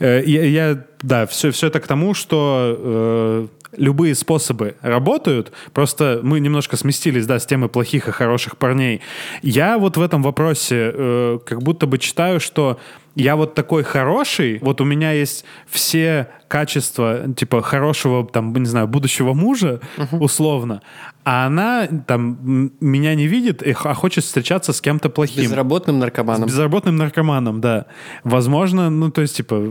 Я, 0.00 0.44
я, 0.44 0.84
да, 1.02 1.26
все, 1.26 1.50
все 1.52 1.68
это 1.68 1.78
к 1.80 1.86
тому, 1.86 2.14
что 2.14 2.76
э, 2.76 3.46
любые 3.76 4.14
способы 4.14 4.76
работают, 4.80 5.52
просто 5.72 6.20
мы 6.22 6.40
немножко 6.40 6.76
сместились, 6.76 7.26
да, 7.26 7.38
с 7.38 7.46
темы 7.46 7.68
плохих 7.68 8.08
и 8.08 8.10
хороших 8.12 8.56
парней. 8.56 9.00
Я 9.42 9.78
вот 9.78 9.96
в 9.96 10.02
этом 10.02 10.22
вопросе 10.22 10.92
э, 10.92 11.38
как 11.44 11.62
будто 11.62 11.86
бы 11.86 11.98
читаю, 11.98 12.40
что 12.40 12.78
я 13.14 13.36
вот 13.36 13.54
такой 13.54 13.82
хороший, 13.82 14.58
вот 14.60 14.80
у 14.80 14.84
меня 14.84 15.12
есть 15.12 15.44
все 15.66 16.28
качества, 16.54 17.34
типа, 17.36 17.62
хорошего, 17.62 18.24
там, 18.24 18.54
не 18.54 18.66
знаю, 18.66 18.86
будущего 18.86 19.34
мужа, 19.34 19.80
uh-huh. 19.96 20.18
условно, 20.20 20.82
а 21.24 21.46
она, 21.46 21.88
там, 22.06 22.70
меня 22.80 23.16
не 23.16 23.26
видит, 23.26 23.60
а 23.84 23.94
хочет 23.94 24.22
встречаться 24.22 24.72
с 24.72 24.80
кем-то 24.80 25.08
плохим. 25.08 25.42
Безработным 25.42 25.98
наркоманом. 25.98 26.48
С 26.48 26.52
безработным 26.52 26.94
наркоманом, 26.94 27.60
да. 27.60 27.86
Возможно, 28.22 28.88
ну, 28.88 29.10
то 29.10 29.22
есть, 29.22 29.36
типа, 29.36 29.68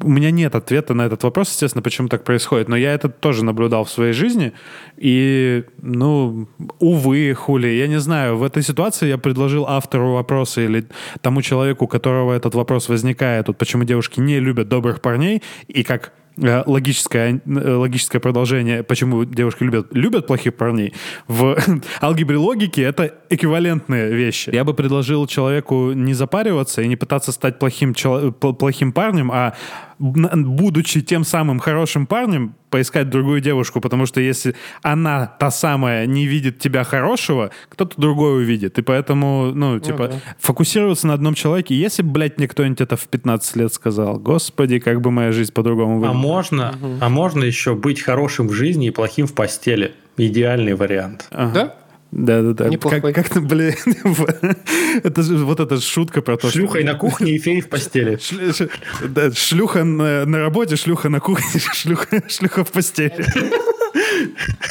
у 0.00 0.08
меня 0.08 0.30
нет 0.30 0.54
ответа 0.54 0.94
на 0.94 1.02
этот 1.02 1.22
вопрос, 1.22 1.50
естественно, 1.50 1.82
почему 1.82 2.08
так 2.08 2.24
происходит, 2.24 2.66
но 2.66 2.76
я 2.76 2.94
это 2.94 3.10
тоже 3.10 3.44
наблюдал 3.44 3.84
в 3.84 3.90
своей 3.90 4.14
жизни, 4.14 4.54
и, 4.96 5.64
ну, 5.82 6.48
увы, 6.78 7.34
хули, 7.34 7.68
я 7.68 7.88
не 7.88 8.00
знаю, 8.00 8.38
в 8.38 8.42
этой 8.42 8.62
ситуации 8.62 9.08
я 9.08 9.18
предложил 9.18 9.66
автору 9.66 10.14
вопроса 10.14 10.62
или 10.62 10.86
тому 11.20 11.42
человеку, 11.42 11.84
у 11.84 11.88
которого 11.88 12.32
этот 12.32 12.54
вопрос 12.54 12.88
возникает, 12.88 13.48
вот 13.48 13.58
почему 13.58 13.84
девушки 13.84 14.18
не 14.18 14.40
любят 14.40 14.68
добрых 14.68 15.02
парней, 15.02 15.42
и 15.68 15.82
как 15.82 16.12
логическое, 16.36 17.40
э, 17.44 17.74
логическое 17.74 18.20
продолжение, 18.20 18.82
почему 18.82 19.24
девушки 19.24 19.64
любят, 19.64 19.88
любят 19.92 20.26
плохих 20.26 20.54
парней, 20.54 20.94
в 21.28 21.58
алгебре 22.02 22.36
логики 22.36 22.80
это 22.80 23.14
эквивалентные 23.28 24.12
вещи. 24.12 24.50
Я 24.50 24.64
бы 24.64 24.74
предложил 24.74 25.26
человеку 25.26 25.92
не 25.92 26.14
запариваться 26.14 26.82
и 26.82 26.88
не 26.88 26.96
пытаться 26.96 27.32
стать 27.32 27.58
плохим, 27.58 27.94
плохим 27.94 28.92
парнем, 28.92 29.30
а 29.32 29.54
будучи 29.98 31.00
тем 31.00 31.24
самым 31.24 31.60
хорошим 31.60 32.06
парнем, 32.06 32.54
поискать 32.72 33.10
другую 33.10 33.42
девушку, 33.42 33.80
потому 33.80 34.06
что 34.06 34.20
если 34.20 34.54
она, 34.82 35.26
та 35.26 35.50
самая, 35.50 36.06
не 36.06 36.26
видит 36.26 36.58
тебя 36.58 36.84
хорошего, 36.84 37.50
кто-то 37.68 38.00
другой 38.00 38.42
увидит. 38.42 38.78
И 38.78 38.82
поэтому, 38.82 39.52
ну, 39.54 39.74
ну 39.74 39.78
типа, 39.78 40.04
ну, 40.04 40.08
да. 40.08 40.20
фокусироваться 40.40 41.06
на 41.06 41.14
одном 41.14 41.34
человеке. 41.34 41.74
Если 41.76 42.02
блядь, 42.02 42.38
мне 42.38 42.48
кто-нибудь 42.48 42.80
это 42.80 42.96
в 42.96 43.06
15 43.06 43.56
лет 43.56 43.74
сказал, 43.74 44.18
господи, 44.18 44.78
как 44.78 45.02
бы 45.02 45.10
моя 45.10 45.32
жизнь 45.32 45.52
по-другому 45.52 45.96
выглядела. 45.96 46.18
А 46.18 46.22
можно, 46.22 46.74
угу. 46.80 46.96
а 47.00 47.08
можно 47.10 47.44
еще 47.44 47.74
быть 47.74 48.00
хорошим 48.00 48.48
в 48.48 48.52
жизни 48.52 48.88
и 48.88 48.90
плохим 48.90 49.26
в 49.26 49.34
постели. 49.34 49.92
Идеальный 50.16 50.74
вариант. 50.74 51.28
Ага. 51.30 51.52
Да? 51.52 51.81
Да, 52.12 52.42
да, 52.42 52.52
да. 52.52 52.68
Неплохой. 52.68 53.00
Как, 53.00 53.14
как-то, 53.14 53.40
блин, 53.40 53.74
это 55.02 55.22
же 55.22 55.38
вот 55.38 55.60
эта 55.60 55.80
шутка 55.80 56.20
про 56.20 56.36
то, 56.36 56.50
Шлюхой 56.50 56.82
что... 56.82 56.92
на 56.92 56.98
кухне 56.98 57.32
и 57.32 57.38
фей 57.38 57.62
в 57.62 57.70
постели. 57.70 58.18
Ш, 58.18 58.52
ш, 58.52 58.68
да, 59.08 59.32
шлюха 59.32 59.82
на, 59.82 60.26
на 60.26 60.38
работе, 60.40 60.76
шлюха 60.76 61.08
на 61.08 61.20
кухне, 61.20 61.58
шлюха, 61.74 62.22
шлюха 62.28 62.64
в 62.64 62.70
постели. 62.70 63.24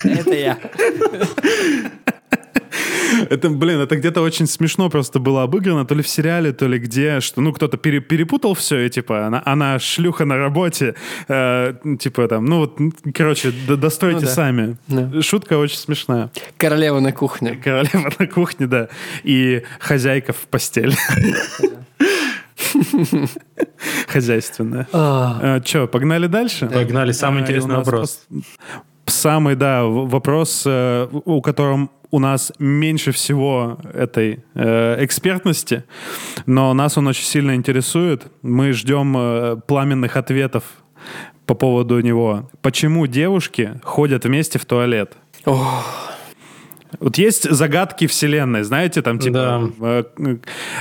Это 0.03 0.35
я. 0.35 0.59
Это, 3.29 3.49
блин, 3.49 3.79
это 3.79 3.95
где-то 3.95 4.21
очень 4.21 4.47
смешно 4.47 4.89
просто 4.89 5.19
было 5.19 5.43
обыграно, 5.43 5.85
то 5.85 5.95
ли 5.95 6.01
в 6.01 6.07
сериале, 6.07 6.51
то 6.53 6.67
ли 6.67 6.79
где, 6.79 7.19
что, 7.19 7.41
ну, 7.41 7.53
кто-то 7.53 7.77
пере, 7.77 7.99
перепутал 7.99 8.53
все, 8.53 8.79
и, 8.85 8.89
типа, 8.89 9.27
она, 9.27 9.41
она 9.45 9.79
шлюха 9.79 10.25
на 10.25 10.37
работе, 10.37 10.95
э, 11.27 11.73
типа, 11.99 12.27
там, 12.27 12.45
ну, 12.45 12.59
вот, 12.59 12.77
короче, 13.13 13.51
достройте 13.51 14.21
ну, 14.21 14.25
да. 14.25 14.31
сами. 14.33 14.77
Да. 14.87 15.21
Шутка 15.21 15.57
очень 15.57 15.77
смешная. 15.77 16.31
Королева 16.57 16.99
на 16.99 17.11
кухне. 17.11 17.55
Королева 17.63 18.11
на 18.19 18.27
кухне, 18.27 18.67
да. 18.67 18.87
И 19.23 19.63
хозяйка 19.79 20.33
в 20.33 20.47
постели. 20.47 20.95
Хозяйственная. 24.07 24.87
А. 24.93 25.57
Э, 25.57 25.61
Че, 25.63 25.87
погнали 25.87 26.27
дальше? 26.27 26.67
Погнали, 26.67 27.11
самый 27.11 27.41
интересный 27.41 27.75
вопрос. 27.75 28.27
Самый, 29.05 29.55
да, 29.55 29.83
вопрос, 29.83 30.63
э, 30.65 31.07
у 31.11 31.41
котором 31.41 31.89
у 32.11 32.19
нас 32.19 32.51
меньше 32.59 33.11
всего 33.11 33.77
этой 33.93 34.43
э, 34.53 35.03
экспертности, 35.03 35.85
но 36.45 36.73
нас 36.73 36.97
он 36.97 37.07
очень 37.07 37.25
сильно 37.25 37.55
интересует. 37.55 38.27
Мы 38.41 38.73
ждем 38.73 39.15
э, 39.17 39.57
пламенных 39.65 40.17
ответов 40.17 40.63
по 41.45 41.55
поводу 41.55 41.97
него. 42.01 42.49
Почему 42.61 43.07
девушки 43.07 43.79
ходят 43.83 44.25
вместе 44.25 44.59
в 44.59 44.65
туалет? 44.65 45.13
Ох. 45.45 46.10
Вот 46.99 47.17
есть 47.17 47.49
загадки 47.49 48.07
вселенной, 48.07 48.63
знаете, 48.63 49.01
там 49.01 49.19
типа 49.19 49.71
да. 49.79 50.05
э, 50.17 50.37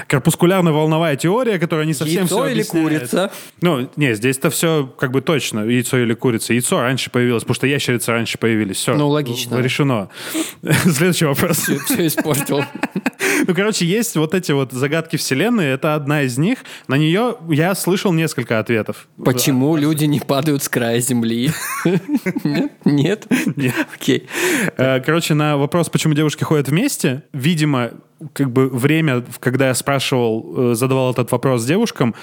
корпускулярно-волновая 0.09 1.17
теория, 1.17 1.59
которая 1.59 1.87
не 1.87 1.95
совсем 1.95 2.23
Яйцо 2.23 2.45
все 2.45 2.53
или 2.53 2.63
курица? 2.63 3.33
Ну, 3.61 3.89
не, 3.97 4.15
здесь-то 4.15 4.51
все 4.51 4.93
как 4.99 5.13
бы 5.13 5.21
точно, 5.21 5.61
яйцо 5.61 5.99
или 5.99 6.15
курица. 6.15 6.53
Яйцо 6.53 6.81
раньше 6.81 7.11
появилось, 7.11 7.45
потому 7.45 7.55
что 7.55 7.67
ящерицы 7.67 8.11
раньше 8.11 8.39
появились. 8.39 8.77
Все. 8.79 8.95
Ну, 8.95 9.09
логично. 9.09 9.57
Решено. 9.57 10.09
Следующий 10.85 11.27
вопрос. 11.27 11.59
Все, 11.59 11.79
все 11.79 12.07
испортил. 12.07 12.65
Ну, 13.51 13.57
короче, 13.57 13.85
есть 13.85 14.15
вот 14.15 14.33
эти 14.33 14.53
вот 14.53 14.71
загадки 14.71 15.17
вселенной, 15.17 15.71
это 15.71 15.97
одна 15.97 16.23
из 16.23 16.39
них. 16.39 16.59
На 16.87 16.97
нее 16.97 17.37
я 17.49 17.75
слышал 17.75 18.13
несколько 18.13 18.61
ответов. 18.61 19.09
Почему 19.25 19.75
люди 19.75 20.05
не 20.05 20.21
падают 20.21 20.63
с 20.63 20.69
края 20.69 21.01
земли? 21.01 21.51
Нет? 22.85 23.27
Нет. 23.57 23.75
Окей. 23.93 24.29
Э, 24.77 25.01
короче, 25.01 25.35
на 25.35 25.57
вопрос, 25.57 25.89
почему 25.89 26.15
девушки 26.15 26.45
ходят 26.45 26.69
вместе, 26.69 27.25
видимо, 27.33 27.91
как 28.35 28.53
бы 28.53 28.69
время, 28.69 29.25
когда 29.41 29.69
я 29.69 29.75
спрашивал, 29.75 30.73
э, 30.73 30.75
задавал 30.75 31.13
этот 31.13 31.33
вопрос 31.33 31.65
девушкам, 31.65 32.15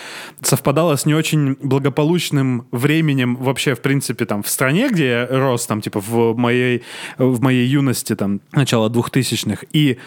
совпадало 0.42 0.96
с 0.96 1.06
не 1.06 1.14
очень 1.14 1.58
благополучным 1.62 2.68
временем 2.72 3.36
вообще, 3.36 3.74
в 3.74 3.82
принципе, 3.82 4.26
там, 4.26 4.44
в 4.44 4.48
стране, 4.48 4.90
где 4.90 5.08
я 5.08 5.28
рос, 5.30 5.66
там, 5.66 5.82
типа, 5.82 6.00
в 6.00 6.38
моей, 6.38 6.84
в 7.18 7.42
моей 7.42 7.68
юности, 7.68 8.16
там, 8.16 8.42
начала 8.54 8.90
двухтысячных. 8.90 9.66
И 9.74 9.98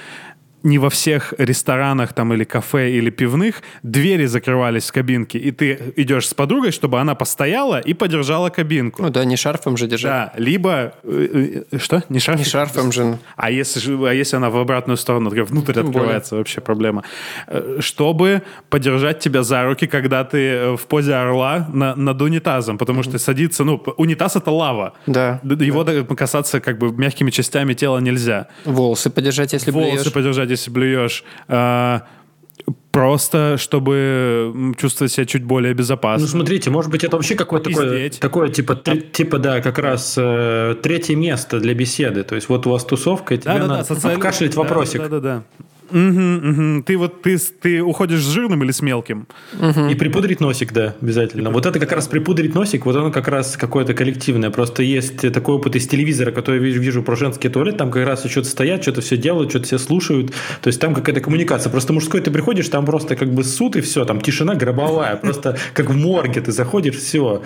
не 0.62 0.78
во 0.78 0.90
всех 0.90 1.34
ресторанах 1.38 2.12
там 2.12 2.32
или 2.32 2.44
кафе 2.44 2.92
или 2.92 3.10
пивных 3.10 3.62
двери 3.82 4.26
закрывались 4.26 4.88
в 4.88 4.92
кабинке, 4.92 5.38
и 5.38 5.50
ты 5.50 5.92
идешь 5.96 6.28
с 6.28 6.34
подругой, 6.34 6.72
чтобы 6.72 7.00
она 7.00 7.14
постояла 7.14 7.80
и 7.80 7.94
подержала 7.94 8.50
кабинку. 8.50 9.02
Ну 9.02 9.10
да, 9.10 9.24
не 9.24 9.36
шарфом 9.36 9.76
же 9.76 9.86
держать. 9.86 10.10
Да, 10.10 10.32
либо... 10.36 10.92
Э, 11.02 11.64
э, 11.70 11.78
что? 11.78 12.02
Не 12.08 12.18
шарфом? 12.18 12.44
Не 12.44 12.50
шарфом 12.50 12.92
же. 12.92 13.18
А 13.36 13.50
если, 13.50 14.06
а 14.06 14.12
если 14.12 14.36
она 14.36 14.50
в 14.50 14.56
обратную 14.56 14.96
сторону, 14.96 15.30
внутрь 15.30 15.74
Тем 15.74 15.86
открывается, 15.86 16.30
более. 16.30 16.40
вообще 16.40 16.60
проблема. 16.60 17.04
Э, 17.46 17.78
чтобы 17.80 18.42
подержать 18.68 19.20
тебя 19.20 19.42
за 19.42 19.64
руки, 19.64 19.86
когда 19.86 20.24
ты 20.24 20.76
в 20.76 20.86
позе 20.86 21.14
орла 21.14 21.68
на, 21.72 21.94
над 21.96 22.20
унитазом, 22.20 22.78
потому 22.78 23.02
что 23.02 23.18
садиться... 23.18 23.64
Ну, 23.64 23.82
унитаз— 23.96 24.36
это 24.36 24.50
лава. 24.50 24.94
Да. 25.06 25.40
Его 25.42 25.84
да. 25.84 26.02
касаться 26.14 26.60
как 26.60 26.78
бы 26.78 26.92
мягкими 26.92 27.30
частями 27.30 27.74
тела 27.74 27.98
нельзя. 27.98 28.48
Волосы 28.64 29.10
подержать, 29.10 29.52
если 29.52 29.70
Волосы 29.70 29.92
блюешь. 29.92 30.12
подержать, 30.12 30.49
если 30.50 30.70
блюешь. 30.70 31.24
А, 31.48 32.02
просто 32.90 33.56
чтобы 33.58 34.74
чувствовать 34.78 35.12
себя 35.12 35.26
чуть 35.26 35.44
более 35.44 35.74
безопасно. 35.74 36.26
Ну, 36.26 36.30
смотрите, 36.30 36.70
может 36.70 36.90
быть, 36.90 37.04
это 37.04 37.16
вообще 37.16 37.34
какое-то 37.34 37.70
такое, 37.70 38.10
такое, 38.10 38.48
типа, 38.48 38.76
три, 38.76 39.00
типа, 39.00 39.38
да, 39.38 39.60
как 39.60 39.78
раз 39.78 40.14
э, 40.18 40.76
третье 40.82 41.16
место 41.16 41.60
для 41.60 41.74
беседы. 41.74 42.24
То 42.24 42.34
есть, 42.34 42.48
вот 42.48 42.66
у 42.66 42.70
вас 42.70 42.84
тусовка, 42.84 43.34
и 43.34 43.38
тебе 43.38 43.54
да, 43.54 43.58
надо 43.58 43.74
да, 43.74 43.84
социаль... 43.84 44.14
обкашлять 44.14 44.54
вопросик. 44.54 45.00
Да-да-да. 45.02 45.42
Угу, 45.90 46.50
угу. 46.50 46.82
Ты 46.84 46.96
вот 46.96 47.22
ты, 47.22 47.38
ты 47.38 47.82
уходишь 47.82 48.22
с 48.22 48.28
жирным 48.28 48.62
или 48.64 48.70
с 48.70 48.82
мелким? 48.82 49.26
Угу. 49.58 49.88
И 49.88 49.94
припудрить 49.94 50.40
носик, 50.40 50.72
да, 50.72 50.94
обязательно. 51.00 51.50
Вот 51.50 51.66
это 51.66 51.78
как 51.78 51.92
раз 51.92 52.08
припудрить 52.08 52.54
носик, 52.54 52.86
вот 52.86 52.96
оно 52.96 53.10
как 53.10 53.28
раз 53.28 53.56
какое-то 53.56 53.94
коллективное. 53.94 54.50
Просто 54.50 54.82
есть 54.82 55.32
такой 55.32 55.56
опыт 55.56 55.76
из 55.76 55.86
телевизора, 55.86 56.32
который 56.32 56.56
я 56.56 56.66
вижу, 56.66 56.80
вижу 56.80 57.02
про 57.02 57.16
женский 57.16 57.48
туалет, 57.48 57.76
там 57.76 57.90
как 57.90 58.06
раз 58.06 58.24
что-то 58.24 58.48
стоят, 58.48 58.82
что-то 58.82 59.00
все 59.00 59.16
делают, 59.16 59.50
что-то 59.50 59.66
все 59.66 59.78
слушают. 59.78 60.32
То 60.62 60.68
есть 60.68 60.80
там 60.80 60.94
какая-то 60.94 61.20
коммуникация. 61.20 61.70
Просто 61.70 61.92
мужской 61.92 62.20
ты 62.20 62.30
приходишь, 62.30 62.68
там 62.68 62.84
просто 62.84 63.16
как 63.16 63.32
бы 63.32 63.44
суд 63.44 63.76
и 63.76 63.80
все, 63.80 64.04
там 64.04 64.20
тишина 64.20 64.54
гробовая. 64.54 65.16
Просто 65.16 65.58
как 65.74 65.90
в 65.90 65.96
морге 65.96 66.40
ты 66.40 66.52
заходишь, 66.52 66.96
все. 66.96 67.42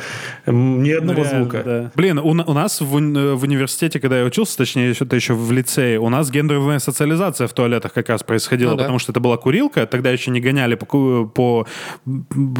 Ни 0.46 0.90
одного 0.90 1.24
звука. 1.24 1.92
Блин, 1.94 2.18
у, 2.18 2.34
нас 2.34 2.80
в, 2.80 2.86
в 2.86 3.42
университете, 3.42 4.00
когда 4.00 4.18
я 4.18 4.24
учился, 4.24 4.56
точнее, 4.56 4.94
что-то 4.94 5.16
еще 5.16 5.34
в 5.34 5.50
лицее, 5.52 5.98
у 5.98 6.08
нас 6.08 6.30
гендерная 6.30 6.78
социализация 6.78 7.46
в 7.46 7.52
туалетах 7.52 7.92
как 7.92 8.08
раз 8.08 8.22
происходило, 8.34 8.70
ну, 8.70 8.76
да. 8.76 8.82
потому 8.82 8.98
что 8.98 9.12
это 9.12 9.20
была 9.20 9.36
курилка, 9.36 9.86
тогда 9.86 10.10
еще 10.10 10.30
не 10.30 10.40
гоняли 10.40 10.74
по... 10.74 11.26
по... 11.26 11.66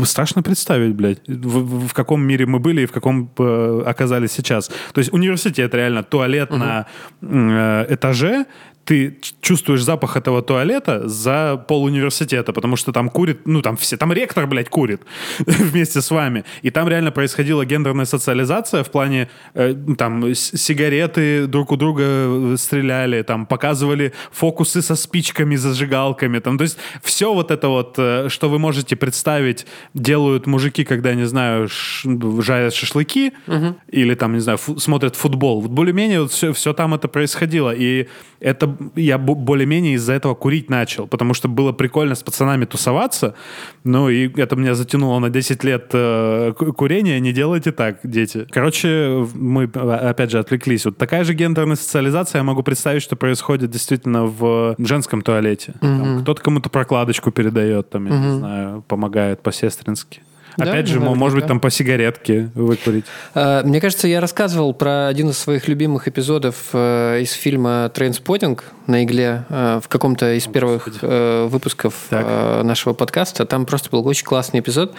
Страшно 0.05 0.43
представить, 0.43 0.95
блядь, 0.95 1.29
в, 1.29 1.89
в 1.89 1.93
каком 1.93 2.23
мире 2.23 2.47
мы 2.47 2.61
были 2.61 2.83
и 2.83 2.87
в 2.87 2.93
каком 2.93 3.29
э, 3.39 3.83
оказались 3.87 4.33
сейчас. 4.33 4.71
То 4.93 5.01
есть 5.01 5.13
университет 5.13 5.75
реально, 5.75 6.03
туалет 6.05 6.51
угу. 6.51 6.59
на 6.59 6.87
э, 7.23 7.95
этаже, 7.95 8.47
ты 8.85 9.19
чувствуешь 9.41 9.83
запах 9.83 10.17
этого 10.17 10.43
туалета 10.43 11.09
за 11.09 11.57
пол 11.57 11.85
университета, 11.85 12.53
потому 12.53 12.77
что 12.77 12.93
там 12.93 13.09
курит, 13.09 13.47
ну 13.47 13.63
там 13.63 13.77
все, 13.77 13.97
там 13.97 14.13
ректор, 14.13 14.47
блядь, 14.47 14.69
курит 14.69 15.03
вместе 15.39 16.01
с 16.01 16.11
вами. 16.11 16.45
И 16.63 16.71
там 16.71 16.89
реально 16.89 17.11
происходила 17.11 17.65
гендерная 17.65 18.05
социализация 18.05 18.85
в 18.85 18.91
плане, 18.91 19.29
э, 19.55 19.75
там, 19.97 20.35
сигареты 20.35 21.47
друг 21.47 21.73
у 21.73 21.77
друга 21.77 22.03
э, 22.05 22.57
стреляли, 22.59 23.23
там, 23.23 23.47
показывали 23.47 24.13
фокусы 24.31 24.83
со 24.83 24.97
спичками, 24.97 25.57
зажигалками, 25.57 26.39
там, 26.39 26.59
то 26.59 26.65
есть 26.65 26.79
все 27.03 27.33
вот 27.33 27.51
это 27.51 27.69
вот, 27.69 27.95
э, 27.99 28.29
что 28.29 28.49
вы 28.51 28.59
можете 28.59 28.97
представить, 28.97 29.67
делают 29.95 30.47
мужики, 30.47 30.85
когда, 30.85 31.15
не 31.15 31.27
знаю, 31.27 31.69
жарят 32.41 32.75
шашлыки 32.75 33.33
угу. 33.47 33.77
или 33.89 34.15
там, 34.15 34.35
не 34.35 34.41
знаю, 34.41 34.59
фу 34.59 34.79
смотрят 34.79 35.17
футбол. 35.17 35.61
Вот 35.61 35.71
более-менее 35.71 36.23
вот 36.23 36.33
все, 36.33 36.53
все 36.53 36.73
там 36.73 36.95
это 36.95 37.09
происходило. 37.09 37.75
И 37.75 38.09
это 38.41 38.74
я 38.97 39.19
более-менее 39.19 39.95
из-за 39.95 40.13
этого 40.13 40.35
курить 40.35 40.71
начал, 40.71 41.07
потому 41.07 41.35
что 41.35 41.49
было 41.49 41.73
прикольно 41.73 42.15
с 42.15 42.23
пацанами 42.23 42.65
тусоваться, 42.65 43.35
ну 43.85 44.09
и 44.09 44.29
это 44.41 44.57
меня 44.57 44.75
затянуло 44.75 45.19
на 45.19 45.31
10 45.31 45.65
лет 45.65 45.91
э, 45.93 46.53
курения, 46.77 47.21
не 47.21 47.33
делайте 47.33 47.73
так, 47.73 48.01
дети. 48.03 48.47
Короче, 48.51 49.27
мы 49.35 49.65
опять 49.65 50.31
же 50.31 50.39
отвлеклись. 50.39 50.85
Вот 50.85 50.97
такая 50.97 51.25
же 51.25 51.35
гендерная 51.35 51.77
социализация, 51.77 52.41
я 52.41 52.45
могу 52.45 52.63
представить, 52.63 53.03
что 53.03 53.17
происходит 53.17 53.71
действительно 53.71 54.25
в 54.25 54.75
женском 54.79 55.23
туалете. 55.23 55.75
Mm-hmm. 55.81 56.23
Кто-то 56.23 56.43
кому-то 56.43 56.69
прокладочку 56.69 57.31
передает, 57.31 57.91
там, 57.91 58.07
я 58.07 58.13
mm-hmm. 58.13 58.27
не 58.27 58.39
знаю, 58.39 58.85
помогает 58.89 59.43
по-сестрински. 59.43 60.21
Опять 60.57 60.87
да, 60.87 60.87
же, 60.87 60.95
наверняка. 60.95 61.19
может 61.19 61.39
быть, 61.39 61.47
там 61.47 61.61
по 61.61 61.71
сигаретке 61.71 62.51
выкурить. 62.55 63.05
А, 63.35 63.63
мне 63.65 63.81
кажется, 63.81 64.07
я 64.07 64.21
рассказывал 64.21 64.73
про 64.73 65.09
один 65.09 65.31
из 65.31 65.39
своих 65.39 65.69
любимых 65.69 66.07
эпизодов 66.07 66.57
э, 66.73 67.21
из 67.23 67.33
фильма 67.33 67.91
«Trainspotting» 67.93 68.65
на 68.87 69.03
игле 69.05 69.45
э, 69.49 69.81
в 69.83 69.89
каком-то 69.89 70.35
из 70.35 70.47
первых 70.47 70.89
э, 71.03 71.47
выпусков 71.51 71.95
так. 72.09 72.65
нашего 72.65 72.93
подкаста. 72.95 73.47
Там 73.47 73.67
просто 73.67 73.91
был 73.91 74.07
очень 74.07 74.25
классный 74.25 74.61
эпизод. 74.61 74.95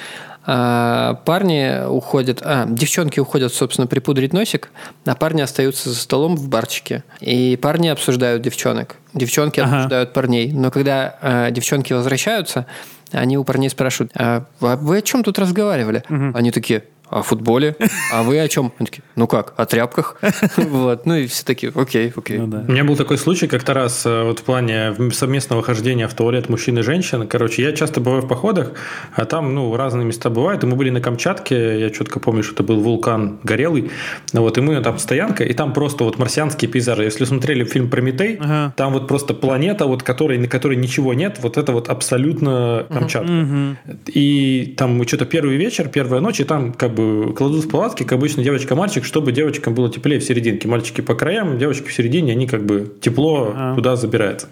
Парни 0.45 1.87
уходят, 1.87 2.41
а, 2.43 2.67
девчонки 2.67 3.19
уходят, 3.19 3.51
собственно, 3.51 3.87
припудрить 3.87 4.31
носик, 4.31 4.69
а 5.03 5.15
парни 5.15 5.41
остаются 5.41 5.89
за 5.89 5.95
столом 5.95 6.35
в 6.35 6.49
барчике. 6.49 7.03
И 7.19 7.57
парни 7.59 7.87
обсуждают 7.87 8.43
девчонок. 8.43 8.97
Девчонки 9.15 9.59
ага. 9.59 9.77
обсуждают 9.77 10.13
парней. 10.13 10.51
Но 10.51 10.69
когда 10.69 11.49
девчонки 11.49 11.93
возвращаются, 11.93 12.67
они 13.11 13.37
у 13.37 13.43
парней 13.43 13.69
спрашивают, 13.69 14.11
а 14.15 14.45
вы 14.59 14.97
о 14.97 15.01
чем 15.01 15.23
тут 15.23 15.39
разговаривали? 15.39 16.03
Угу. 16.09 16.37
Они 16.37 16.51
такие, 16.51 16.83
о 17.09 17.21
футболе. 17.21 17.75
А 18.11 18.23
вы 18.23 18.39
о 18.39 18.47
чем? 18.47 18.73
Они 18.79 18.87
такие, 18.87 19.03
ну 19.15 19.27
как, 19.27 19.53
о 19.57 19.65
тряпках. 19.65 20.19
Вот. 20.57 21.05
Ну 21.05 21.15
и 21.15 21.27
все 21.27 21.45
такие, 21.45 21.71
окей, 21.75 22.11
окей. 22.15 22.37
Ну, 22.37 22.47
да. 22.47 22.65
У 22.67 22.71
меня 22.71 22.83
был 22.83 22.95
такой 22.95 23.17
случай 23.17 23.47
как-то 23.47 23.73
раз 23.73 24.05
э, 24.05 24.23
вот 24.23 24.39
в 24.39 24.43
плане 24.43 24.93
совместного 25.11 25.61
хождения 25.63 26.07
в 26.07 26.13
туалет 26.13 26.49
мужчин 26.49 26.77
и 26.79 26.81
женщин. 26.81 27.27
Короче, 27.27 27.61
я 27.61 27.71
часто 27.71 28.01
бываю 28.01 28.21
в 28.21 28.27
походах, 28.27 28.71
а 29.13 29.25
там, 29.25 29.53
ну, 29.53 29.75
разные 29.75 30.05
места 30.05 30.29
бывают. 30.29 30.63
И 30.63 30.67
мы 30.67 30.75
были 30.75 30.89
на 30.89 31.01
Камчатке, 31.01 31.79
я 31.79 31.89
четко 31.89 32.19
помню, 32.19 32.43
что 32.43 32.53
это 32.53 32.63
был 32.63 32.79
вулкан 32.79 33.39
горелый. 33.43 33.91
Вот, 34.33 34.57
и 34.57 34.61
мы 34.61 34.81
там 34.81 34.97
стоянка, 34.97 35.43
и 35.43 35.53
там 35.53 35.73
просто 35.73 36.03
вот 36.03 36.17
марсианские 36.17 36.69
пейзажи. 36.69 37.03
Если 37.03 37.25
смотрели 37.25 37.63
фильм 37.63 37.89
«Прометей», 37.89 38.37
ага. 38.37 38.73
там 38.75 38.93
вот 38.93 39.07
просто 39.07 39.33
планета, 39.33 39.85
вот, 39.85 40.03
которой, 40.03 40.37
на 40.37 40.47
которой 40.47 40.77
ничего 40.77 41.13
нет, 41.13 41.39
вот 41.41 41.57
это 41.57 41.71
вот 41.71 41.89
абсолютно 41.89 42.85
Камчатка. 42.89 43.31
Угу. 43.31 43.97
И 44.07 44.73
там 44.77 45.05
что-то 45.07 45.25
первый 45.25 45.57
вечер, 45.57 45.87
первая 45.87 46.21
ночь, 46.21 46.39
и 46.39 46.43
там 46.43 46.73
как 46.73 46.94
бы 46.95 47.33
кладут 47.33 47.65
в 47.65 47.69
палатки, 47.69 48.03
как 48.03 48.13
обычно, 48.13 48.43
девочка-мальчик, 48.43 49.05
чтобы 49.05 49.31
девочкам 49.31 49.75
было 49.75 49.91
теплее 49.91 50.19
в 50.19 50.23
серединке. 50.23 50.67
Мальчики 50.67 51.01
по 51.01 51.13
краям, 51.13 51.59
девочки 51.59 51.87
в 51.87 51.93
середине, 51.93 52.31
они 52.31 52.47
как 52.47 52.65
бы 52.65 52.93
тепло 53.01 53.53
а. 53.55 53.75
туда 53.75 53.95
забираются. 53.95 54.47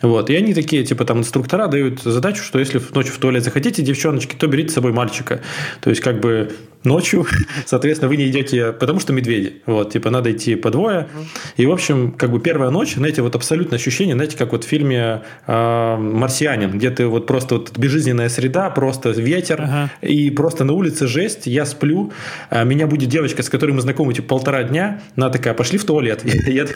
Вот. 0.00 0.30
И 0.30 0.36
они 0.36 0.54
такие, 0.54 0.84
типа, 0.84 1.04
там, 1.04 1.18
инструктора 1.18 1.66
дают 1.66 2.00
задачу, 2.02 2.42
что 2.42 2.58
если 2.58 2.80
ночью 2.94 3.12
в 3.12 3.18
туалет 3.18 3.44
захотите, 3.44 3.82
девчоночки, 3.82 4.34
то 4.34 4.46
берите 4.46 4.70
с 4.70 4.74
собой 4.74 4.92
мальчика. 4.92 5.40
То 5.80 5.90
есть, 5.90 6.00
как 6.00 6.20
бы 6.20 6.52
ночью, 6.88 7.26
соответственно, 7.66 8.08
вы 8.08 8.16
не 8.16 8.28
идете, 8.28 8.72
потому 8.72 9.00
что 9.00 9.12
медведи. 9.12 9.62
Вот, 9.66 9.92
типа, 9.92 10.10
надо 10.10 10.32
идти 10.32 10.56
по 10.56 10.70
двое. 10.70 11.08
И, 11.56 11.66
в 11.66 11.70
общем, 11.70 12.12
как 12.12 12.30
бы 12.30 12.40
первая 12.40 12.70
ночь, 12.70 12.94
знаете, 12.94 13.22
вот 13.22 13.36
абсолютно 13.36 13.76
ощущение, 13.76 14.14
знаете, 14.14 14.36
как 14.36 14.52
вот 14.52 14.64
в 14.64 14.66
фильме 14.66 15.22
э, 15.46 15.96
«Марсианин», 15.96 16.70
где 16.70 16.90
ты 16.90 17.06
вот 17.06 17.26
просто 17.26 17.56
вот 17.56 17.78
безжизненная 17.78 18.28
среда, 18.28 18.70
просто 18.70 19.10
ветер, 19.10 19.62
ага. 19.62 19.90
и 20.02 20.30
просто 20.30 20.64
на 20.64 20.72
улице 20.72 21.06
жесть, 21.06 21.46
я 21.46 21.64
сплю, 21.64 22.12
а 22.50 22.64
меня 22.64 22.86
будет 22.86 23.08
девочка, 23.08 23.42
с 23.42 23.48
которой 23.48 23.72
мы 23.72 23.80
знакомы, 23.80 24.14
типа, 24.14 24.28
полтора 24.28 24.62
дня, 24.64 25.00
она 25.16 25.30
такая, 25.30 25.54
пошли 25.54 25.78
в 25.78 25.84
туалет. 25.84 26.24
Я, 26.48 26.66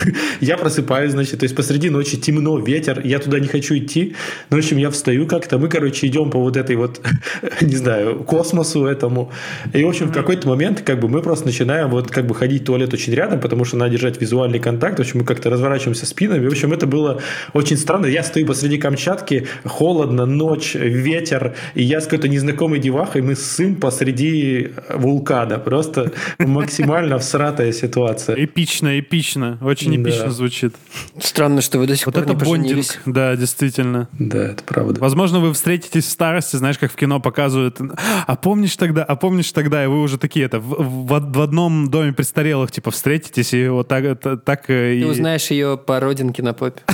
я 0.41 0.59
просыпаюсь, 0.59 1.13
значит, 1.13 1.41
то 1.41 1.45
есть 1.45 1.57
посреди 1.57 1.91
ночи 1.91 2.17
темно, 2.17 2.59
ветер, 2.59 3.01
я 3.05 3.19
туда 3.19 3.41
не 3.41 3.49
хочу 3.49 3.77
идти. 3.77 4.15
Ну, 4.51 4.57
в 4.57 4.61
общем, 4.61 4.77
я 4.77 4.91
встаю 4.91 5.27
как-то, 5.27 5.59
мы, 5.59 5.69
короче, 5.69 6.07
идем 6.07 6.31
по 6.31 6.39
вот 6.39 6.57
этой 6.57 6.77
вот, 6.77 7.01
не 7.61 7.77
знаю, 7.77 8.25
космосу 8.25 8.85
этому. 8.85 9.33
И, 9.73 9.83
в 9.83 9.89
общем, 9.89 10.02
в 10.07 10.13
какой-то 10.13 10.49
момент 10.49 10.83
как 10.83 11.01
бы 11.01 11.09
мы 11.09 11.23
просто 11.23 11.47
начинаем 11.47 11.91
вот 11.91 12.11
как 12.11 12.27
бы 12.27 12.35
ходить 12.35 12.63
в 12.63 12.65
туалет 12.67 12.93
очень 12.95 13.13
рядом, 13.15 13.41
потому 13.41 13.65
что 13.65 13.77
надо 13.77 13.93
держать 13.93 14.21
визуальный 14.21 14.59
контакт. 14.59 14.99
В 14.99 15.01
общем, 15.01 15.21
мы 15.21 15.25
как-то 15.25 15.51
разворачиваемся 15.51 16.07
спинами. 16.07 16.47
В 16.47 16.53
общем, 16.53 16.73
это 16.73 16.87
было 16.87 17.21
очень 17.53 17.77
странно. 17.77 18.07
Я 18.07 18.23
стою 18.23 18.47
посреди 18.47 18.79
Камчатки, 18.79 19.47
холодно, 19.65 20.27
ночь, 20.27 20.75
ветер, 20.75 21.55
и 21.75 21.83
я 21.83 22.01
с 22.01 22.05
какой-то 22.05 22.29
незнакомой 22.29 22.79
девахой, 22.79 23.23
мы 23.23 23.37
сын 23.37 23.77
посреди 23.77 24.71
вулкана. 24.89 25.59
Просто 25.59 26.13
максимально 26.39 27.19
всратая 27.19 27.73
ситуация. 27.73 28.37
Эпично, 28.37 28.99
эпично. 28.99 29.59
Очень 29.61 30.03
эпично 30.03 30.31
звучит. 30.31 30.75
Странно, 31.21 31.61
что 31.61 31.79
вы 31.79 31.87
до 31.87 31.97
сих 31.97 32.07
вот 32.07 32.15
пор 32.15 32.25
это 32.25 32.35
не 32.35 32.39
бондинг. 32.39 32.87
Да, 33.07 33.37
действительно. 33.37 34.09
Да, 34.19 34.45
это 34.53 34.63
правда. 34.65 35.01
Возможно, 35.01 35.41
вы 35.41 35.53
встретитесь 35.53 36.05
в 36.05 36.11
старости, 36.11 36.57
знаешь, 36.57 36.79
как 36.79 36.93
в 36.93 36.97
кино 36.97 37.21
показывают. 37.21 37.79
А 38.27 38.37
помнишь 38.37 38.77
тогда, 38.77 39.05
а 39.05 39.17
помнишь 39.17 39.53
тогда, 39.53 39.82
и 39.85 39.87
вы 39.87 40.03
уже 40.03 40.19
такие 40.19 40.47
это 40.47 40.61
в, 40.61 41.07
в, 41.07 41.33
в 41.33 41.41
одном 41.41 41.91
доме 41.91 42.13
престарелых 42.13 42.71
типа 42.71 42.91
встретитесь 42.91 43.55
и 43.55 43.69
вот 43.69 43.89
так 43.89 44.21
так 44.45 44.67
Ты 44.67 45.01
и... 45.01 45.05
узнаешь 45.05 45.51
ее 45.51 45.77
по 45.77 46.01
родинке 46.01 46.43
на 46.43 46.53
попе. 46.55 46.83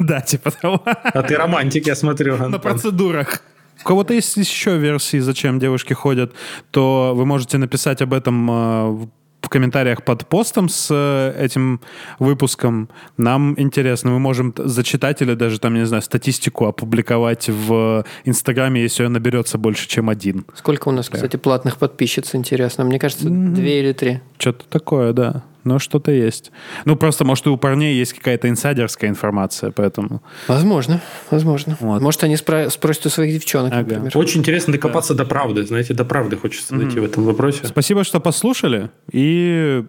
Да, 0.00 0.20
типа 0.20 0.52
того. 0.52 0.80
А 0.84 1.22
ты 1.22 1.34
романтик, 1.34 1.88
я 1.88 1.96
смотрю. 1.96 2.36
На 2.36 2.60
процедурах. 2.60 3.42
У 3.80 3.84
кого-то 3.84 4.14
есть 4.14 4.36
еще 4.36 4.76
версии, 4.76 5.18
зачем 5.18 5.58
девушки 5.58 5.92
ходят, 5.92 6.32
то 6.70 7.12
вы 7.16 7.26
можете 7.26 7.58
написать 7.58 8.02
об 8.02 8.12
этом 8.12 8.48
э, 8.50 9.06
в 9.48 9.50
комментариях 9.50 10.02
под 10.02 10.26
постом 10.26 10.68
с 10.68 10.88
э, 10.90 11.42
этим 11.42 11.80
выпуском. 12.18 12.90
Нам 13.16 13.54
интересно, 13.56 14.10
мы 14.10 14.18
можем 14.18 14.52
зачитать 14.56 15.22
или 15.22 15.32
даже 15.32 15.58
там, 15.58 15.72
не 15.72 15.86
знаю, 15.86 16.02
статистику 16.02 16.66
опубликовать 16.66 17.48
в 17.48 18.04
Инстаграме, 18.26 18.82
если 18.82 19.04
ее 19.04 19.08
наберется 19.08 19.56
больше, 19.56 19.88
чем 19.88 20.10
один. 20.10 20.44
Сколько 20.54 20.88
у 20.88 20.92
нас, 20.92 21.08
кстати, 21.08 21.36
платных 21.36 21.78
подписчиц, 21.78 22.34
интересно? 22.34 22.84
Мне 22.84 22.98
кажется, 22.98 23.28
mm-hmm. 23.28 23.54
две 23.54 23.80
или 23.80 23.92
три. 23.92 24.20
Что-то 24.38 24.66
такое, 24.68 25.14
да 25.14 25.42
но 25.64 25.78
что-то 25.78 26.10
есть. 26.10 26.52
Ну, 26.84 26.96
просто, 26.96 27.24
может, 27.24 27.46
и 27.46 27.48
у 27.48 27.56
парней 27.56 27.96
есть 27.96 28.12
какая-то 28.12 28.48
инсайдерская 28.48 29.10
информация, 29.10 29.70
поэтому... 29.70 30.22
Возможно, 30.46 31.00
возможно. 31.30 31.76
Вот. 31.80 32.00
Может, 32.00 32.24
они 32.24 32.34
спро- 32.34 32.70
спросят 32.70 33.06
у 33.06 33.08
своих 33.10 33.34
девчонок, 33.34 33.72
ага. 33.72 33.82
например. 33.82 34.12
Очень 34.14 34.40
интересно 34.40 34.72
докопаться 34.72 35.14
да. 35.14 35.24
до 35.24 35.30
правды. 35.30 35.66
Знаете, 35.66 35.94
до 35.94 36.04
правды 36.04 36.36
хочется 36.36 36.74
mm-hmm. 36.74 36.82
найти 36.82 37.00
в 37.00 37.04
этом 37.04 37.24
вопросе. 37.24 37.66
Спасибо, 37.66 38.04
что 38.04 38.20
послушали. 38.20 38.90
И 39.12 39.84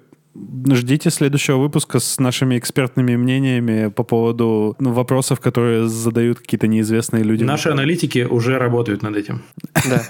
Ждите 0.71 1.09
следующего 1.09 1.57
выпуска 1.57 1.99
с 1.99 2.19
нашими 2.19 2.57
экспертными 2.57 3.15
мнениями 3.15 3.89
по 3.89 4.03
поводу 4.03 4.75
ну, 4.79 4.93
вопросов, 4.93 5.39
которые 5.39 5.87
задают 5.87 6.39
какие-то 6.39 6.67
неизвестные 6.67 7.23
люди. 7.23 7.43
Наши 7.43 7.69
аналитики 7.69 8.19
уже 8.29 8.59
работают 8.59 9.01
над 9.01 9.15
этим. 9.17 9.41
Да. 9.89 10.03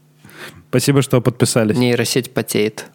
Спасибо, 0.68 1.02
что 1.02 1.20
подписались. 1.20 1.76
Нейросеть 1.76 2.32
потеет. 2.32 2.86